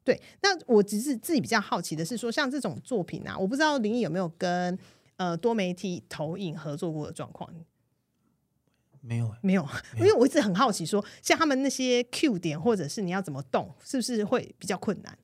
[0.04, 4.78] 对，那我只是自己比较好奇的是说，像这种作品啊，我不知道林毅有没有跟
[5.16, 7.50] 呃多媒体投影合作过的状况？
[9.02, 15.18] 没有，没有，因为我一直很好奇说，说像他们那些 Q 点，或者是你要怎么动，是不是会比较困难？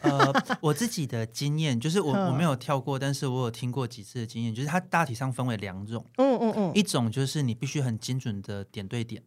[0.00, 9.22] 呃，我自己的经验就是我我没有跳过，但是我有听过几次的经验，就是它大体上分为两种，嗯嗯嗯，一种就是你必须很精准的点对点。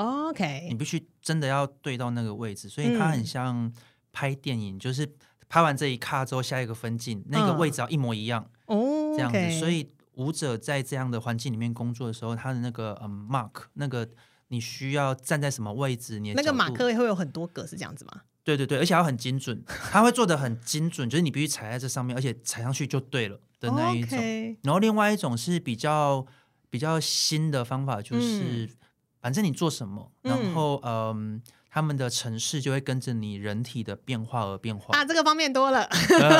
[0.00, 3.72] OK，你必须真的要对到那个位置，所以它很像
[4.12, 5.06] 拍电影，嗯、就是
[5.48, 9.36] 拍完这一卡之后，下一个分镜，那个位置要一模一样哦，这样子。
[9.36, 14.08] Okay、所以舞者在这样的环境里面工作的时候，他的那个嗯 mark，那个
[14.48, 18.22] 你需要站在什么位置，你的那个马克会有很多格，是这样子吗？
[18.42, 24.18] 对对对，而且要很精准，他会做的很精准，就是你必须踩在这上面，而且踩上去就对了的那一种。
[24.62, 26.26] 然后另外一种是比较
[26.70, 28.68] 比较新的方法，就是、嗯、
[29.20, 31.40] 反正你做什么，然后嗯。
[31.44, 35.88] 呃他们的城市就会跟着你人体的变化而变化啊，这个方面多了。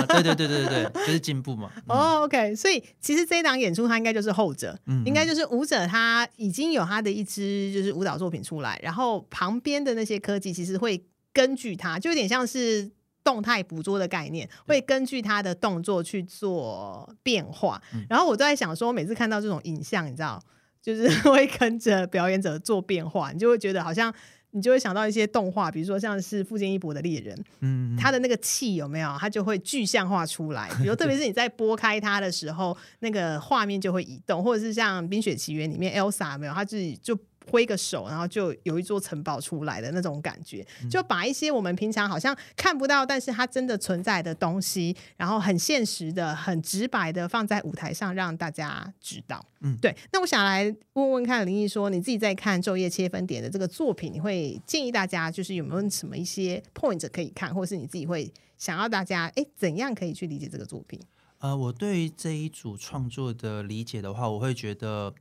[0.08, 1.70] 对对对对对对， 就是进步嘛。
[1.86, 11.00] 哦、嗯 oh,，OK，所以其实这一档演出，它应该就是后者，嗯，应该就是舞者他已经有他的一支就是舞蹈作品出来，然后旁边的那些科技其实会
[11.32, 12.90] 根据它，就有点像是
[13.22, 17.80] 动态捕捉的概念，会根据他的动作去做变化。
[18.08, 20.42] 然后我都在想说，每次看到这种影像，你知道，
[20.82, 24.12] 就是 会跟着表演者做变化，你就会觉得好像。
[24.52, 29.16] 你就会想到一些动画，比如说像是富坚义博的猎人，嗯，他的那个气有没有？
[29.16, 30.68] 他就会具象化出来。
[30.82, 36.52] 比如特别是你在拨开它的时候，那个画面就会移动，或者是像《冰雪奇缘》里面 Elsa 没有？
[36.52, 37.16] 他自己就。
[37.50, 49.44] 挥个手，然后就有一座城堡出来的那种感觉，就把一些我们平常好像看不到，但是它真的存在的东西，然后很现实的、很直白的放在舞台上，让大家知道。
[49.60, 49.96] 嗯，对。
[50.12, 61.00] 那我想来问问看林毅说，你自己在看《昼夜切分点》的这个作品，你会建议大家就是有没有什么一些 point 可以看，或是你自己会想要大家哎怎样可以去理解这个作品？
[61.38, 65.12] 呃，我对于这一组创作的理解的话，我会觉得。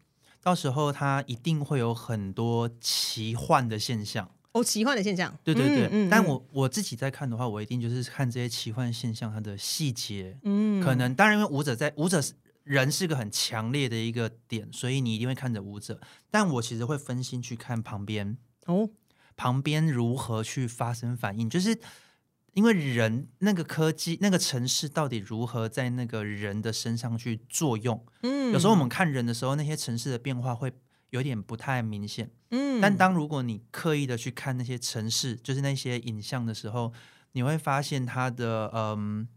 [0.41, 5.85] 到时候它一定会有很多奇幻的现象哦，奇幻的现象，对对对。
[5.87, 10.37] 嗯嗯、但我我自己在看的话，我一定就是看这些奇幻现象它的细节。
[10.43, 12.21] 嗯，可能当然因为舞者在舞者
[12.63, 15.99] 人是个很强烈的一个点，所以你一定会看着舞者。
[16.31, 18.89] 但我其实会分心去看旁边哦，
[19.35, 21.77] 旁边如何去发生反应，就是。
[22.53, 28.05] 因为人那个科技那个城市到底如何在那个人的身上去作用？
[28.23, 30.71] 嗯，有时候我们看人的时候，那些城市的变化会
[31.11, 32.29] 有点不太明显。
[32.51, 36.91] 嗯，但当如果你刻意的去看那些城市，就是那些影像的时候，
[37.33, 39.27] 你会发现它的嗯，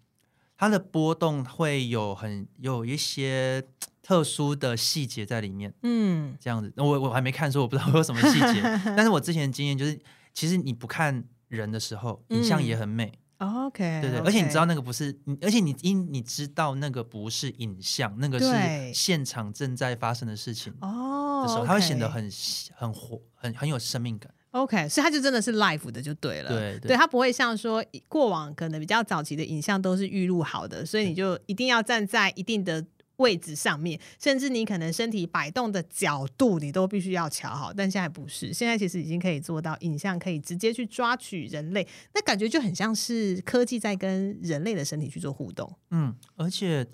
[0.57, 3.62] 它的波动会有很有一些
[4.03, 5.72] 特殊的细节在里面。
[5.83, 8.62] 嗯，这样子，我我还没看，所以我不知道有什么细节。
[8.96, 10.01] 但是我之前的经验就是，
[10.33, 11.25] 其实你不看。
[11.57, 13.12] 人的时候，影像也很美。
[13.38, 14.25] 嗯、OK，对对，okay.
[14.25, 22.31] 而且你知道那个不是，而且你因你知道那个不是影像，那个是现场正在发生的事情哦的时候，它会显得很
[22.75, 24.33] 很活，很很有生命感。
[24.53, 26.51] OK，所以它就真的是 live 的就对了。
[26.51, 32.85] 对对，对，它不会像说过往可能比较早期的影像都是预录好的，所以你就一定要站在一定的。
[33.23, 37.73] 位置上面，甚至你可能身体摆动的角度，你都必须要瞧好。
[37.73, 45.73] 但现在不是，现在其实已经可以做到影像可以直接去抓取人类，那感觉就很像是科技在跟人类的身体去做互动。
[45.91, 46.87] 嗯，而且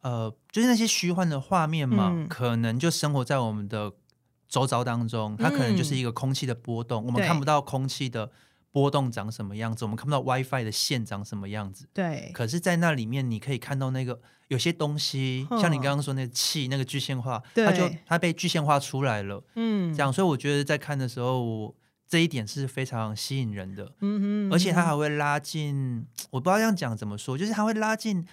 [0.00, 3.92] 呃，就是那些虚幻的画面嘛，嗯，可能就生活在我们的
[4.48, 8.30] 周遭当中，它可能就是一个空气的波动，嗯，我们看不到空气的。
[8.74, 9.84] 波动长什么样子？
[9.84, 11.88] 我们看不到 WiFi 的线长什么样子。
[11.94, 12.32] 对。
[12.34, 19.40] 可是，在那里面，你可以看到那个有些东西，像你刚刚说那个气，那个具现化，它就它被具现化出来了。
[19.54, 19.94] 嗯。
[19.94, 21.72] 这样，所以我觉得在看的时候，
[22.08, 23.94] 这一点是非常吸引人的。
[24.00, 24.52] 嗯哼。
[24.52, 28.26] 而且它还会拉近，我不知道这样讲怎么说，就是它会拉近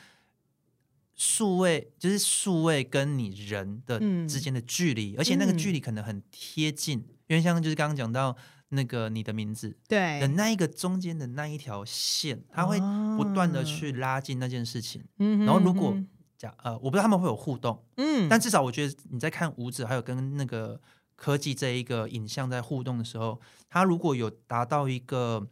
[1.16, 8.36] 数位，就是数位跟你人的之间的距离，而且那个距离可能很贴近，因为像就是刚刚讲到。
[8.72, 12.80] 那个你的名字，对的那一个中间的那一条线，它会
[13.18, 15.04] 不断的去拉近那件事情。
[15.20, 15.96] 嗯，然后如果
[16.38, 20.82] 假呃，我不知道他们会有互动，嗯，但至少我觉得你在看舞者还有跟那个
[21.16, 25.48] 科技这一个影像在互动的时候，它如果有达到一个。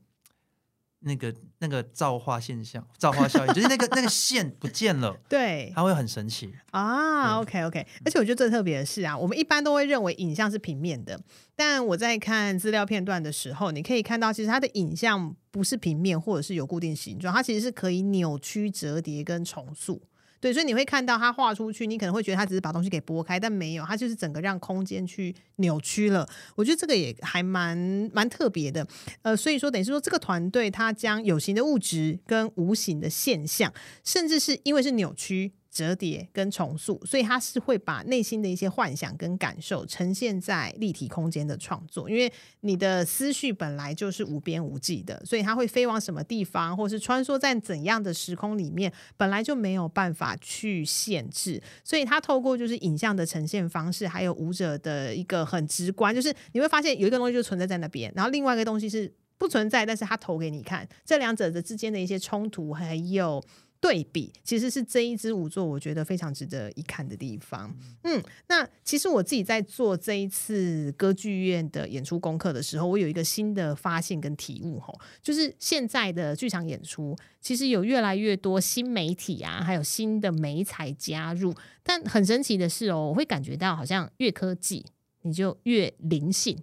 [1.02, 7.40] 那个那个造化现象，造化效应，就是那个那个线不见了， 对，它会很神奇啊。
[7.40, 11.20] OK OK，而且我觉得最特别的是啊，我们一般都会认为影像是平面的，
[11.56, 20.02] 但我在看资料片段的时候，你可以看到其实它的影像不是平面，或者是有固定形状，它其实是可以扭曲、折叠跟重塑。
[20.40, 26.28] 对，所以你会看到它画出去，你可能会觉得它只是把东西给拨开，但没有，它就是整个让空间去扭曲了。
[26.56, 27.78] 我觉得这个也还蛮
[28.14, 28.88] 蛮特别的。
[29.22, 33.74] 呃，所以说等于是说这个团队它将有形的物质跟无形的现象，
[34.04, 35.52] 甚至是因为是扭曲。
[35.72, 42.10] 折叠跟重塑，所以他是会把内心的一些幻想跟感受呈现在立体空间的创作。
[42.10, 51.62] 因为你的思绪本来就是无边无际的，所以他会飞往什么地方，或是穿梭在怎样的时空里面，本来就没有办法去限制。
[51.84, 63.40] 所以他透过就是影像的呈现方式，还有舞者的一个很直观，就是你会发现有一个东西就存在在那边，然后另外一个东西是不存在，但是他投给你看，这两者的之间的一些冲突还有。
[63.82, 67.74] 对比，其实是这一支舞作我觉得非常值得一看的地方。
[68.04, 84.86] 嗯，那其实我自己在做这一次歌剧院的演出功课的时候，我有一个新的发现跟体悟吼，就是现在的剧场演出其实有越来越多新媒体啊，还有新的媒材加入，但很神奇的是哦，我会感觉到好像越科技
[85.22, 86.58] 你就越灵性。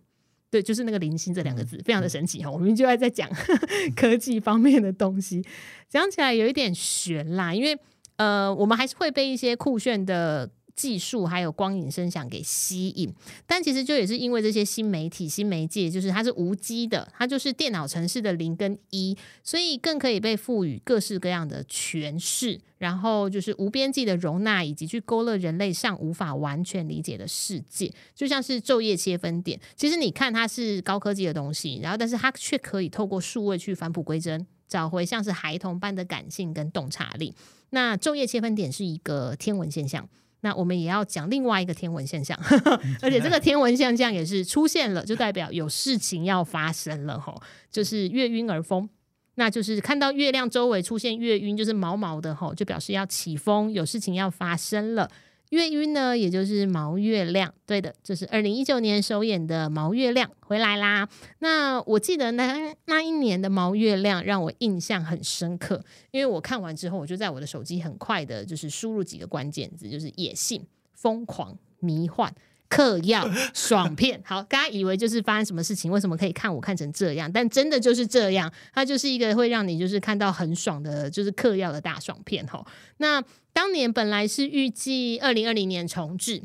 [0.56, 2.50] 对，就是那个“零星”这两个字，非常的神奇哈。
[2.50, 3.28] 我们就在在讲
[3.94, 5.44] 科技方面的东西，
[5.88, 7.78] 讲起来有一点悬啦，因为
[8.16, 10.50] 呃，我们还是会被一些酷炫的。
[10.76, 13.12] 技术还有光影声响给吸引，
[13.46, 29.58] 但其实就也是因为这些新媒体、新媒介，就是它是无机的，它就是电脑城市的零跟一，所以更可以被赋予各式各样的诠释，然后就是无边际的容纳，以及去勾勒人类尚无法完全理解的世界，就像是昼夜切分点。
[29.74, 37.34] 其实你看它是高科技的东西，然后但是它却可以透过数位去返璞归真，找回像是孩童般的感性跟洞察力。
[37.70, 40.06] 那昼夜切分点是一个天文现象。
[40.46, 42.38] 那我们也要讲另外一个天文现象，
[43.02, 48.88] 而且这个天文现象也是出现了，就代表有事情要发生了吼，就是月晕而风，
[49.34, 55.10] 那就是看到月亮周围出现月晕，就是毛毛的吼，就表示要起风，有事情要发生了。
[55.50, 61.08] 月晕呢，也就是毛月亮，对的，就是二零一九年首演的毛月亮回来啦。
[61.38, 72.34] 那我记得那那一年的毛月亮让我印象很深刻，因为我看完之后，我就在我的手机很快的，就是输入几个关键字，就是野性、疯狂、迷幻。
[72.68, 75.90] 嗑药爽片，好，大家以为就是发生什么事情？
[75.90, 77.30] 为什么可以看我看成这样？
[77.30, 82.66] 但真的就是这样，它就是一个会让你就是看到很爽的，就是嗑药的大爽片吼。
[82.98, 86.42] 那当年本来是预计二零二零年重置，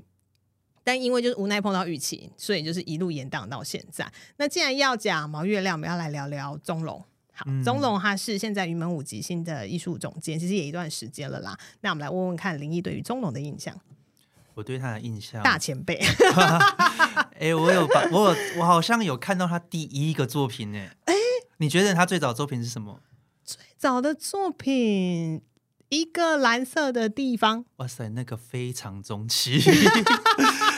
[0.84, 4.12] 但因为就是无奈碰到疫情，所以就是一路延档到现在。
[4.38, 7.04] 那既然要讲毛月亮，我们要来聊聊钟龙。
[7.34, 11.58] 好，宗龙他是现在云门舞集新的艺术总监，其实也一段时间了啦。
[11.82, 13.76] 那我们来问问看林毅对于钟龙的印象。
[14.54, 15.96] 我对他的印象，大前辈。
[15.96, 20.78] 哎、欸，我有把，我有，我好像有看到他第一个作品呢。
[21.06, 21.20] 哎、欸，
[21.58, 23.00] 你觉得他最早作品是什么？
[23.44, 25.42] 最早的作品，
[25.90, 27.66] 一个蓝色的地方。
[27.78, 29.60] 哇塞，那个非常中期。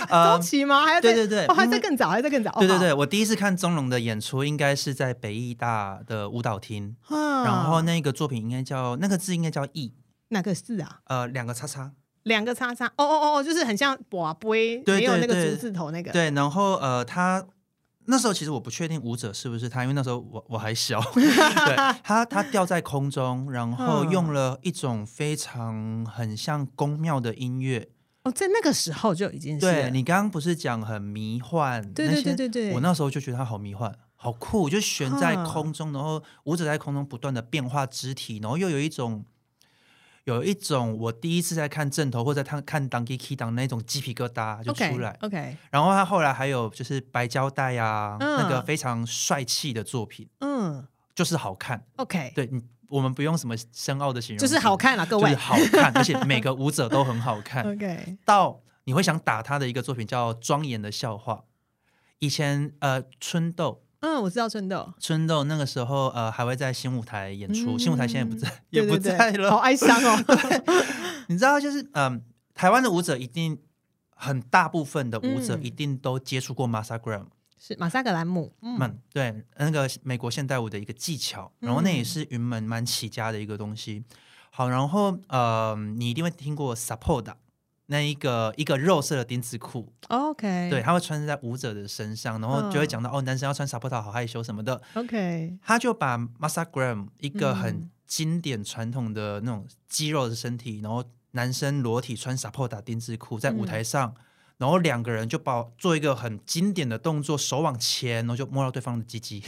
[0.08, 0.86] 中期吗？
[0.86, 2.52] 还要对对对，哦，还在更早，还在更早。
[2.60, 6.96] 对对对，我第一次看宗龙的演出，应该是在北艺大的舞蹈厅。
[7.10, 9.94] 然后那个作品应该叫那个字应该叫艺，
[10.30, 11.00] 哪个字啊？
[11.06, 11.92] 呃，两个叉叉。
[12.24, 16.12] 两个叉叉，哦哦哦，就是很像瓦杯，没有那个竹字头那个。
[16.12, 17.46] 对，然后呃，他
[18.06, 21.02] 那时候其实我不确定舞者是不是他，因为那时候我我还小。
[21.14, 27.90] 对，他他吊在空中，然后用了一种非常很像宫庙的音乐。
[28.24, 29.66] 哦，在那个时候就已经是。
[29.66, 31.82] 对，你刚刚不是讲很迷幻？
[31.94, 32.74] 对对对对对。
[32.74, 39.26] 我那时候就觉得他好迷幻，好酷，就悬在空中，然后舞者在空中不断的变化肢体，然后又有一种。
[40.26, 45.18] 有一种我第一次在看正头或者在看看当机 key 当那种鸡皮疙瘩就出来。
[45.22, 45.56] OK, okay.
[45.70, 51.86] 然后他后来还有就是白胶带啊，嗯、那个非常帅气的作品，嗯，就是好看。
[51.98, 57.64] OK，对你，我们不用什么深奥的形容，就是好看啊，各位，就是好看， 而且每个舞者都很好看。
[57.70, 61.34] OK，到你会想打他的一个作品叫《庄严的笑话》，
[62.20, 63.82] 以前呃春豆。
[64.04, 64.93] 嗯，我知道春豆。
[64.99, 67.78] 春豆那个时候，呃，还会在新舞台演出。
[67.78, 70.22] 嗯、新舞台现在不在， 也不在了，好哀伤哦。
[70.28, 70.62] 对，
[71.28, 72.22] 你知道，就是嗯、呃，
[72.54, 73.58] 台湾的舞者一定
[74.14, 77.28] 很大部分的舞者一定都接触过马萨格兰姆，
[77.58, 78.54] 是马萨格兰姆。
[78.62, 84.04] 嗯，对，那个美国现代舞的一个技巧，然后那也是云门蛮起家的一个东西。
[84.51, 87.36] 好，然后呃，你一定会听过 Sappoda。
[87.88, 93.20] 那一个一个肉色的丁字裤，OK，对，他会穿在舞者的身上，然后就会讲到、oh.
[93.20, 104.24] 哦，男生要穿 Sappoda 好害羞什么的，OK，他就把 Martha Graham 一个很经典传统的那种肌肉的身体，嗯、然后男生裸体穿 Sappoda 丁字裤在舞台上，嗯、
[104.60, 109.44] 然后两个人就把做一个很经典的动作，手往前，然后就摸到对方的鸡鸡。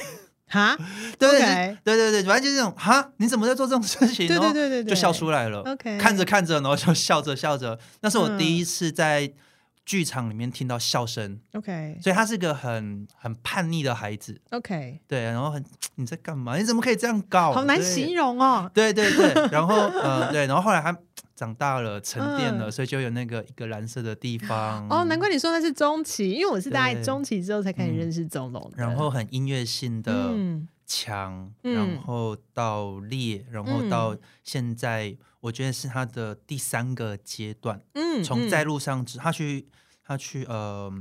[0.47, 0.77] 哈，
[1.17, 4.27] 对对对对对，反正就是这种哈，你怎么在做这种事情？
[4.27, 5.61] 对对对对，就笑出来了。
[5.61, 9.31] OK，看着看着，然后就笑着笑着，那是我第一次在
[9.85, 11.39] 剧场里面听到笑声。
[11.53, 14.41] OK，所以他是个很很叛逆的孩子。
[14.51, 15.63] OK，对，然后很
[15.95, 16.57] 你在干嘛？
[16.57, 17.53] 你怎么可以这样搞？
[17.53, 18.69] 好难形容哦。
[18.73, 20.97] 对对对，然后呃对，然后后来他。
[21.35, 24.87] 长大了，沉淀了，嗯、所以就有那个一个蓝色的地方。
[24.87, 28.87] 哦，难怪你说那是中期，因为我是大概中期之后才开始认识宗龙、嗯。
[28.87, 30.67] 然后很音乐性的强，
[31.63, 37.81] 嗯、然后到烈，然后到现在，我觉得是他的第三个阶段。
[37.93, 39.67] 嗯，从在路上，他去
[40.03, 40.91] 他去呃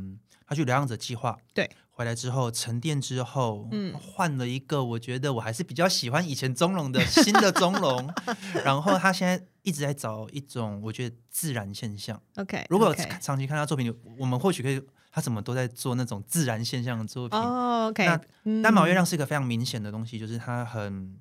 [0.46, 8.12] 他去《流浪者计划》，对，回来之后沉淀之后，嗯，换了一个我觉得我还是比较喜欢以前宗龙的新的宗龙，
[8.64, 12.20] 然后他现在一直在找一种我觉得自然现象。
[12.36, 14.80] OK，如果长期看他作品，我们或许可以，
[15.14, 17.38] 他怎么都在做那种自然现象的作品。
[17.38, 18.04] 哦，OK，
[18.42, 21.16] 那单毛月亮是一个非常明显的东西，就是它很，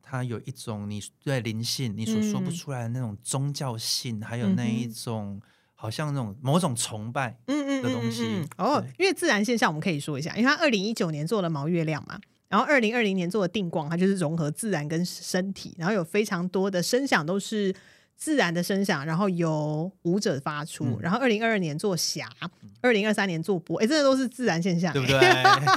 [0.00, 5.38] 它有一种你对灵性你所说不出来的那种宗教性，还有那一种。
[5.74, 17.74] 好像那种某种崇拜嗯嗯的东西嗯嗯嗯嗯哦，因为自然现象我们可以说一下，因为他二零一九年做了毛月亮嘛，然后二零二零年做的定光，它就是融合自然跟身体，然后有非常多的声响都是。
[18.22, 22.28] 自然的声响，然后由舞者发出，嗯、然后二零二二年做霞，
[22.80, 25.18] 二零二三年做波，哎，这个都是自然现象，对不对？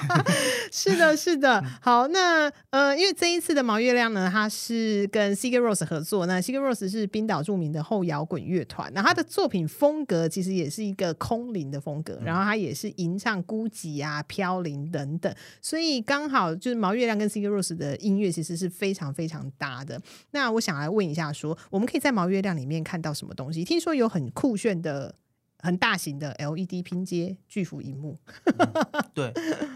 [0.72, 1.64] 是的，是的。
[1.82, 15.34] 好，那呃，因为这一次的毛月亮呢，它是跟 Sigur Rós 合作，那 Sigur Rós 是冰岛著名的后摇滚乐团，那他的作品风格其实也是一个空灵的风格，然后他也是吟唱孤寂啊、飘零等等，
[15.64, 20.00] 所以刚好就是毛月亮跟 Sigur Rós 的音乐其实是非常非常搭的。
[20.30, 23.64] 那我想来问一下说，说我们可以在毛月月亮里面看到什么东西？
[23.64, 25.16] 听说有很酷炫的、
[25.60, 29.04] 很大型的 LED 拼接巨幅荧幕、嗯。
[29.14, 29.34] 对，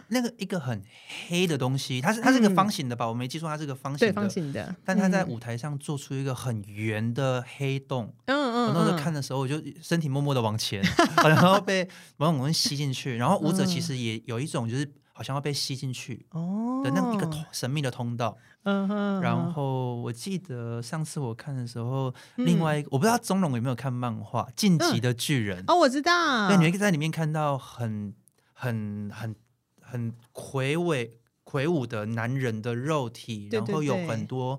[0.10, 0.84] 那个一个很
[1.28, 3.06] 黑的东西，它是它是个方形的吧？
[3.06, 4.12] 嗯、我没记错，它是个方形的。
[4.12, 4.76] 对，方形的。
[4.84, 8.14] 但它在舞台上做出一个很圆的黑洞。
[8.26, 8.68] 嗯嗯。
[8.68, 10.84] 我那时候看的时候，我就身体默默的往前，
[11.24, 11.88] 然后被
[12.18, 13.16] 某种吸进去。
[13.16, 14.92] 然后舞者其实也有一种就是。
[15.20, 16.80] 好像要被吸进去哦。
[16.82, 19.20] 的那么一个神秘的通道，嗯哼。
[19.20, 26.48] 然后我记得上次我看的时候，另外一个我不知道钟龙有没有看漫画《晋级的巨人》哦，我知道。
[26.48, 28.14] 对，你会在里面看到很
[28.54, 29.36] 很很
[29.82, 34.58] 很魁伟魁梧的男人的肉体，然后有很多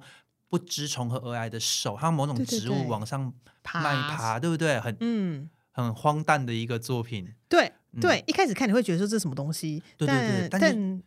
[0.50, 3.32] 不知从何而来的手，还有某种植物往上
[3.62, 3.80] 爬。
[3.80, 4.78] 爬，对不对？
[4.78, 7.72] 很嗯，很荒诞的一个作品，对。
[7.99, 11.03] 对，一开始看你会觉得说这是什么东西，对对对，但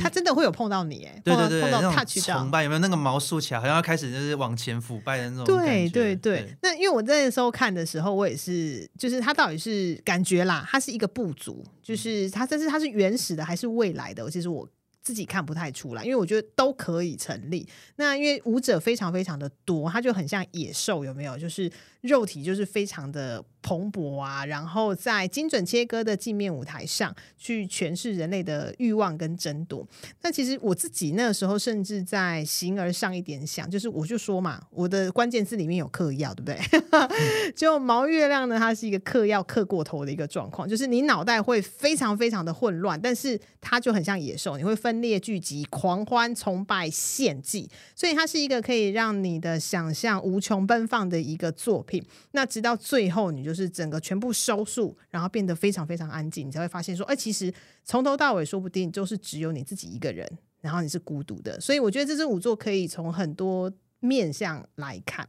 [0.00, 2.78] 他真的会有碰到你，哎，对对对，碰到 touch 到崇拜有没有？
[2.78, 5.44] 那个毛竖起来，好像要开始就是往前腐败的那种。
[5.44, 14.30] 对对对，那因为我在那时候看的时候，我也是，就是他到底是感觉啦，他是一个部族，就是他，但是他是原始的还是未来的？
[14.30, 14.68] 其实我。
[15.04, 17.68] 自己看不太出来，因为我觉得都可以成立。
[17.96, 21.36] 那因为舞者非常非常的多，它就很像野兽，有没有？
[21.36, 21.68] 就是
[22.02, 29.86] 肉体就是非常的蓬勃啊，然后在精准切割的镜面舞台上去诠释人类的欲望跟争夺。
[30.20, 36.60] 那其实我自己那个时候甚至在形而上一点想，就是我就说嘛，我的关键字里面有嗑药，对不对？
[37.56, 44.76] 就毛月亮呢，它是一个嗑药嗑过头的一个状况，就是你脑袋会非常非常的混乱，但是它就很像野兽，你会。
[44.82, 52.04] 分裂聚集、狂欢、崇拜、献祭，所以它是一个可以让你的想象无穷奔放的一个作品。
[52.32, 57.52] 那直到最后，你就是整个全部收束，然后变得非常非常安静，你才会发现说，哎，其实
[57.84, 60.26] 从头到尾，说不定就是只有你自己一个人，
[60.60, 61.60] 然后你是孤独的。
[61.60, 65.28] 所以我觉得这支舞作可以从很多面向来看。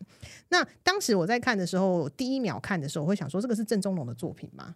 [0.50, 4.76] 那当时我在看的时候，第一秒看的时候，我会想说，这个是郑中龙的作品吗？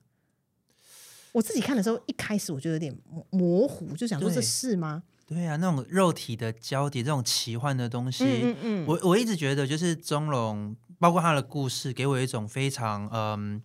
[1.34, 2.96] 我自己看的时候，一开始我就有点
[3.30, 5.04] 模糊，就想说这是吗？
[5.28, 13.62] 对啊，那种肉体的交叠，这种奇幻的东西，嗯嗯嗯，我我一直觉得就是钟龙，包括他的故事，给我一种非常嗯，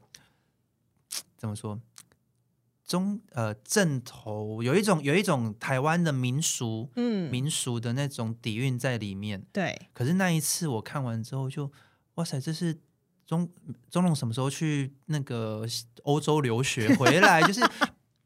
[1.36, 1.80] 怎么说，
[2.84, 9.46] 中呃正头有一种有一种台湾的民俗，嗯，民俗的那种底蕴在里面。
[9.52, 11.70] 对，可是那一次我看完之后就，
[12.16, 12.80] 哇塞，这是。
[13.24, 13.48] 中
[13.88, 15.64] 中龙什么时候去那个
[16.02, 17.40] 欧洲留学回来？
[17.40, 17.62] 就是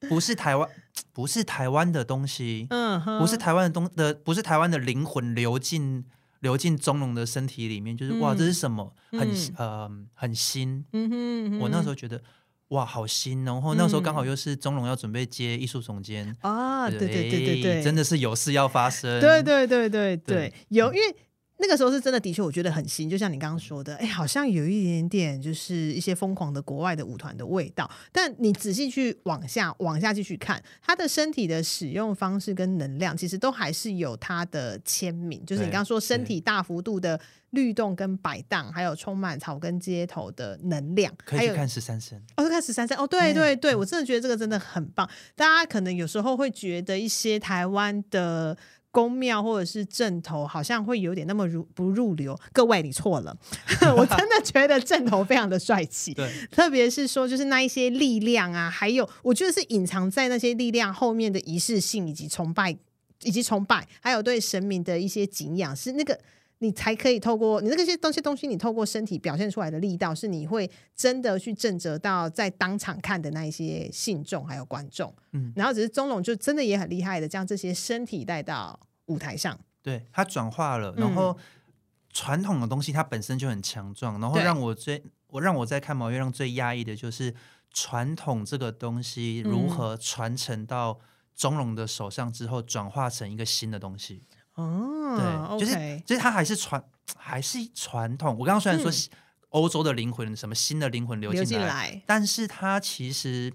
[0.09, 0.69] 不是台湾，
[1.17, 6.05] 不是台湾的东西，嗯，不是台湾的东的，不是台湾的灵魂流进
[6.41, 8.93] 流进中龙的身体里面，就是哇，这是什么？
[9.13, 12.21] 很呃很新，嗯哼，我那时候觉得
[12.69, 16.37] 哇，好新，然后那时候刚好又是中龙要准备接艺术总监。
[16.43, 20.17] 啊，对对对对对，真的是有事要发生，对对对对。
[20.19, 21.17] 对，有因为。
[21.59, 27.91] 那个时候是真的，的确我觉得很新，就像你刚刚说的，哎，好像有一点点就是一些疯狂的国外的舞团的味道。
[28.13, 35.43] 但你仔细去往下往下继续看，他的身体的使用方式跟能量，其实都还是有他的签名。
[35.47, 37.19] 就是你刚刚说身体大幅度的
[37.51, 41.11] 律动跟摆荡，还有充满草根街头的能量。
[41.25, 45.09] 可以去看十三声哦，看十三声哦，对对对，我真的觉得这个真的很棒。
[45.35, 48.57] 大家可能有时候会觉得一些台湾的。
[48.97, 53.37] 宫庙或者是镇头好像会有点那么入不入流，各位你错了，
[53.95, 62.75] 我真的觉得镇头非常的帅气，对，特别是说就是那一些力量啊，还有我觉得是隐藏在那些力量后面的仪式性以及崇拜，
[63.25, 66.19] 以及崇拜，还有对神明的一些敬仰，是那个
[66.61, 75.15] 你才可以透过你那些东西东西，你透过身体表现出来的力道，是你会真的去震慑到在当场看的那一些信众还有观众。
[75.33, 79.59] 嗯，然后只是宗龙就真的也很厉害的，将这些身体带到舞台上。
[79.83, 81.37] 对，它转化了，然后
[82.13, 87.35] 传统的东西它本身就很强壮，然后让我最我让我在看毛月亮最压抑的就是
[87.73, 90.99] 传统这个东西如何传承到
[91.35, 94.25] 钟荣的手上之后，转化成一个新的东西。
[94.55, 96.83] 哦，对，就是就是它还是传，
[97.17, 98.37] 还是传统。
[98.39, 98.91] 我刚刚虽然说
[99.51, 103.53] 欧洲的灵魂，什么新的灵魂流进来，来但是它其实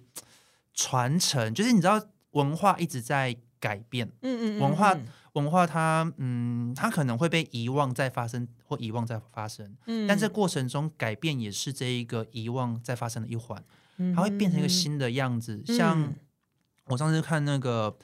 [0.74, 4.96] 传承，就是你知道文化一直在改变，嗯嗯，嗯，文化
[5.34, 13.64] 文化它嗯，它可能会被遗忘再发生，或遗忘再发生，嗯，但这过程中改变也是这一个遗忘再发生的一环，
[14.16, 15.64] 它会变成一个新的样子。
[15.68, 16.14] 嗯、像
[16.88, 17.98] 我上次看那个。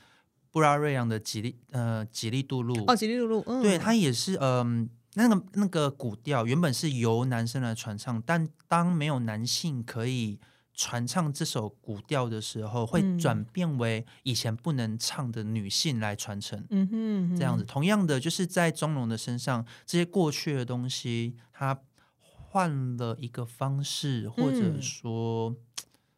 [0.49, 10.39] 布拉瑞扬的吉利呃吉利杜路哦吉利杜路，嗯、对，它也是嗯、呃、那个那个古调原本是由男生来传唱，但当没有男性可以
[10.77, 17.65] 传唱这首古调的时候，会转变为以前不能唱的女性来传承，嗯哼，嗯哼，这样子。
[17.65, 21.81] 同样的，就是在钟龙的身上，这些过去的东西，它
[22.21, 25.49] 换了一个方式，或者说。
[25.49, 25.55] 嗯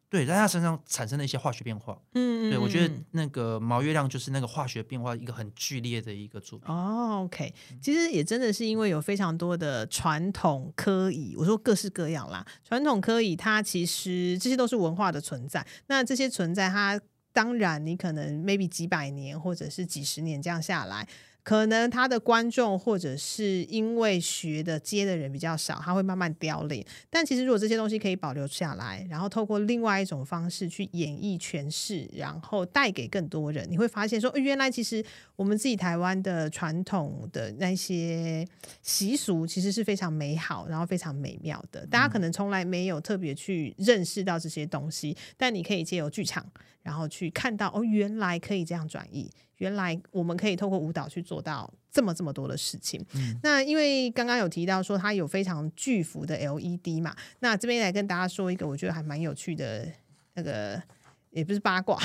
[0.09, 1.95] 对，在他身上产生了一些化学变化。
[2.13, 6.67] 嗯，对，我觉得那个毛月亮就是那个化学变化一个很剧烈的一个作品。
[6.73, 12.43] 哦，OK，其实也真的是因为有非常多的传统科仪，我说各式各样啦。
[12.63, 15.63] 传统科仪它其实这些都是文化的存在。
[15.85, 16.99] 那这些存在，它
[17.31, 21.07] 当然你可能 maybe 几百年或者是几十年这样下来。
[21.49, 26.85] 可能他的观众或者是因为学的接的人比较少，他会慢慢凋零。
[27.09, 35.03] 但其实如果这些东西可以保留下来，然后透过另外一种方式去演绎诠释，然后带给更多人，你会发现说，原来其实
[35.35, 38.47] 我们自己台湾的传统的那些
[38.83, 41.83] 习俗其实是非常美好，然后非常美妙的。
[41.87, 46.45] 大家可能从来没有特别去认识到这些东西，但你可以借由剧场，
[46.89, 49.29] 然后去看到哦，原来可以这样转移。
[49.57, 52.99] 原来我们可以透过舞蹈去做到这么这么多的事情。
[53.13, 59.87] 嗯、那因为刚刚有提到说它有非常巨幅的 LED 嘛，那这边来跟大家说一个我觉得还蛮有趣的
[60.33, 60.81] 那个，
[61.29, 61.95] 也不是八卦，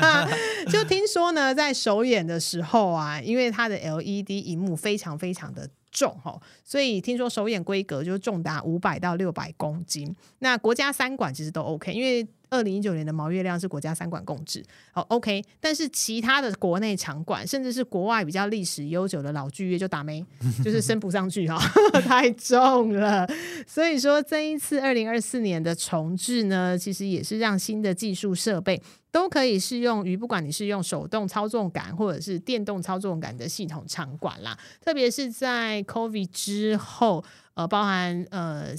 [0.72, 10.16] 就听说呢，在首演的时候啊，因为它的 LED 荧幕非常非常的重哦，所以听说首演规格就重达五百到六百公斤。
[10.38, 12.26] 那国家三馆其实都 OK，因为。
[12.54, 20.24] 二零一九年的毛月亮是国家三馆共治，好 OK，但是其他的国内场馆，甚至是国外比较历史悠久的老剧院就打没，
[20.64, 21.58] 就是升不上去哈，
[22.02, 23.28] 太重了。
[23.66, 28.80] 所以说这一次二零二四年的重置呢，其实也是让新的技术设备
[29.10, 37.24] 都可以适用于不管你是用手动操纵杆或者是电动操纵杆的系统场馆啦，特别是在 COVID 之后，
[37.54, 38.74] 呃，包含呃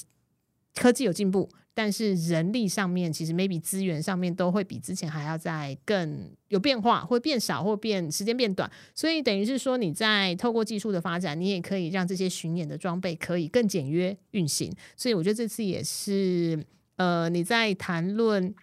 [0.73, 1.49] 科技有进步。
[1.77, 8.71] 但是人力上面，其实 maybe 资源上面都会比之前还要再更有变化，会变少，或变时间变短。
[8.95, 14.73] 所以等于是说，你在透过技术的发展，你也可以让这些巡演的装备可以更简约运行。
[14.95, 16.65] 所以我觉得这次也是，
[16.95, 18.55] 呃，你在谈论，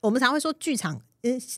[0.00, 1.02] 我们常会说剧场，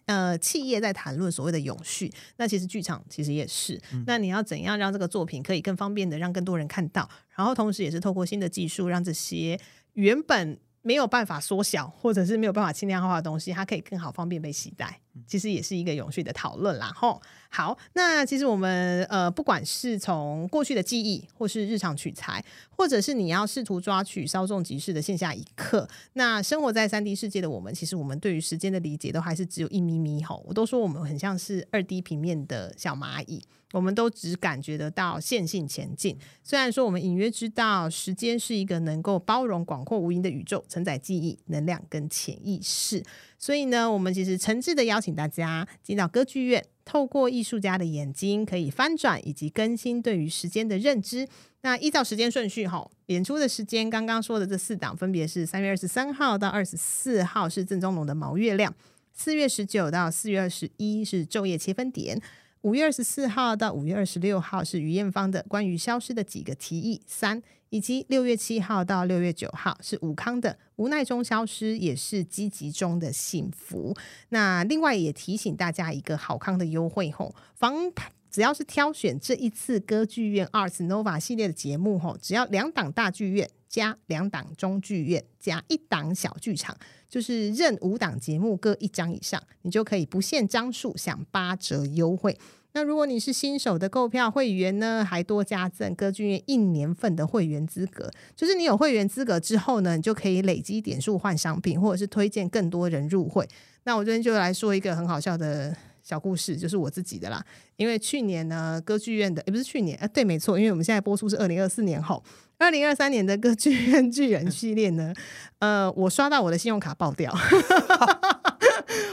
[0.07, 3.79] 呃，企业在谈论所谓的永续，那其实剧场其实也是。
[3.93, 7.07] 嗯、那你要怎样让这个作品可以更方便的让更多人看到，
[7.37, 9.61] 然后同时也是透过新的技术让这些
[9.93, 15.01] 原本没有办法缩小，或者是没有办法轻量化的东西，它可以更好方便被携带。
[15.27, 16.91] 其实也是一个永续的讨论啦。
[16.95, 17.21] 吼，
[17.51, 30.23] 好，那其实我们呃，不管是从过去的记忆，或是日常取材，或者是你要试图抓取稍纵即逝的线下一刻，那生活在三 D 世界的我们，其实我们对于时间的理解都还是只有一咪咪。
[30.23, 33.43] 吼，我都说我们很像是二 D 平面的小蚂蚁。
[33.73, 43.03] 我们都只感觉得到线性前进，虽然说我们隐约知道时间是一个能够包容广阔无垠的宇宙，承载记忆、能量跟潜意识。
[43.39, 51.29] 所以呢，我们其实诚挚的邀请大家进到歌剧院，透过艺术家的眼睛，可以翻转以及更新对于时间的认知。
[51.63, 58.73] 那依照时间顺序，哈，演出的时间刚刚说的这四档，分别是三月二十三号到二十四号是郑宗龙的《毛月亮》，
[59.13, 62.19] 四月十九到四月二十一是《昼夜切分点》。
[62.63, 73.97] 五月二十四号到五月二十六号是于艳芳的关于消失的几个提议三，以及六月七号到六月九号是武康的无奈中消失，也是积极中的幸福。
[74.29, 77.91] 那另外也提醒大家一个好康的优惠吼，房
[78.31, 86.77] 只要是挑选这一次歌剧院 Arts Nova 系列的节目，吼，只要两档大剧院加两档中剧院加一档小剧场，
[87.09, 92.39] 就是任五档节目各一张以上，你就可以不限张数享八折优惠。
[92.73, 98.09] 那如果你是新手的购票会员呢，还多加赠歌剧院一年份的会员资格。
[98.37, 103.45] 就是你有会员资格之后呢，你就可以累积点数换商品，或者是推荐更多人入会。
[103.83, 105.77] 那我这边就来说一个很好笑的
[106.11, 107.41] 小故事，就是我自己的啦。
[107.77, 112.21] 因为去年呢，歌剧院的也不是去年，啊，对，没错，因为我们现在播出是二零二四年后，
[112.59, 115.15] 二零二三年的歌剧院巨人系列呢，
[115.61, 117.33] 呃，我刷到我的信用卡爆掉。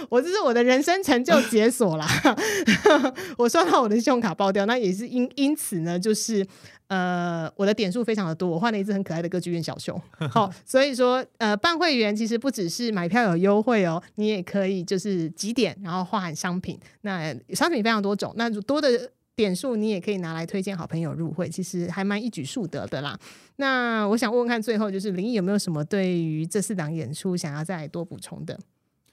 [0.10, 2.08] 我这是我的人生成就解锁啦，
[3.38, 6.46] 我刷到我的信用卡爆掉，那也是因因此呢，就是
[6.88, 10.02] 呃，我的点数非常的多，我换了一只很可爱的歌剧院小熊。
[10.32, 16.80] 好，所以说呃，办会员其实不只是买票有优惠哦，你也可以就是几点，然后换商品。
[17.02, 23.20] 那商品非常多种，那多的点数你也可以拿来推荐好朋友入会，其实还蛮一举数得的啦。
[23.58, 28.58] 那我想问问看，最后就是林毅有没有什么对于这四档演出想要再多补充的？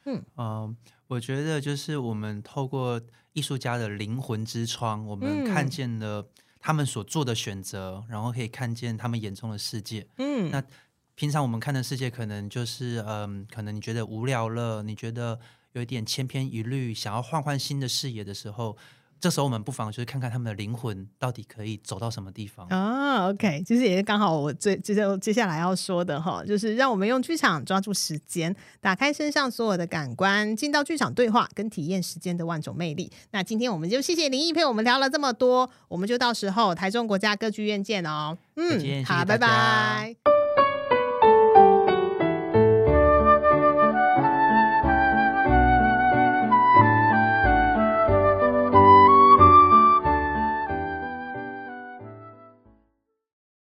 [0.06, 0.76] 嗯，呃，
[1.06, 3.00] 我觉得就是我们透过
[3.32, 6.28] 艺术家的灵魂之窗，我们看见了
[6.58, 10.06] 他们所做的选择，嗯、然后可以看见他们眼中的世界。
[10.18, 10.62] 嗯，那
[11.14, 15.38] 平常我们看的世界可能就是，嗯、呃，可能你觉得无聊了，你觉得
[15.72, 18.76] 有一点千篇一律，想要换换新的视野的时候。
[19.24, 33.10] 这时候我们不妨就是看看他们的灵魂到底可以走到什么地方啊？OK，其实也是刚好我最接接接下来要说的哈，就是让我们用剧场抓住时间，打开身上所有的感官，进到剧场对话跟体验时间的万种魅力。
[33.30, 38.36] 那今天我们就谢谢林毅陪我们聊了这么多，我们就到时候台中国家歌剧院见哦。
[38.56, 40.33] 嗯，好，拜拜。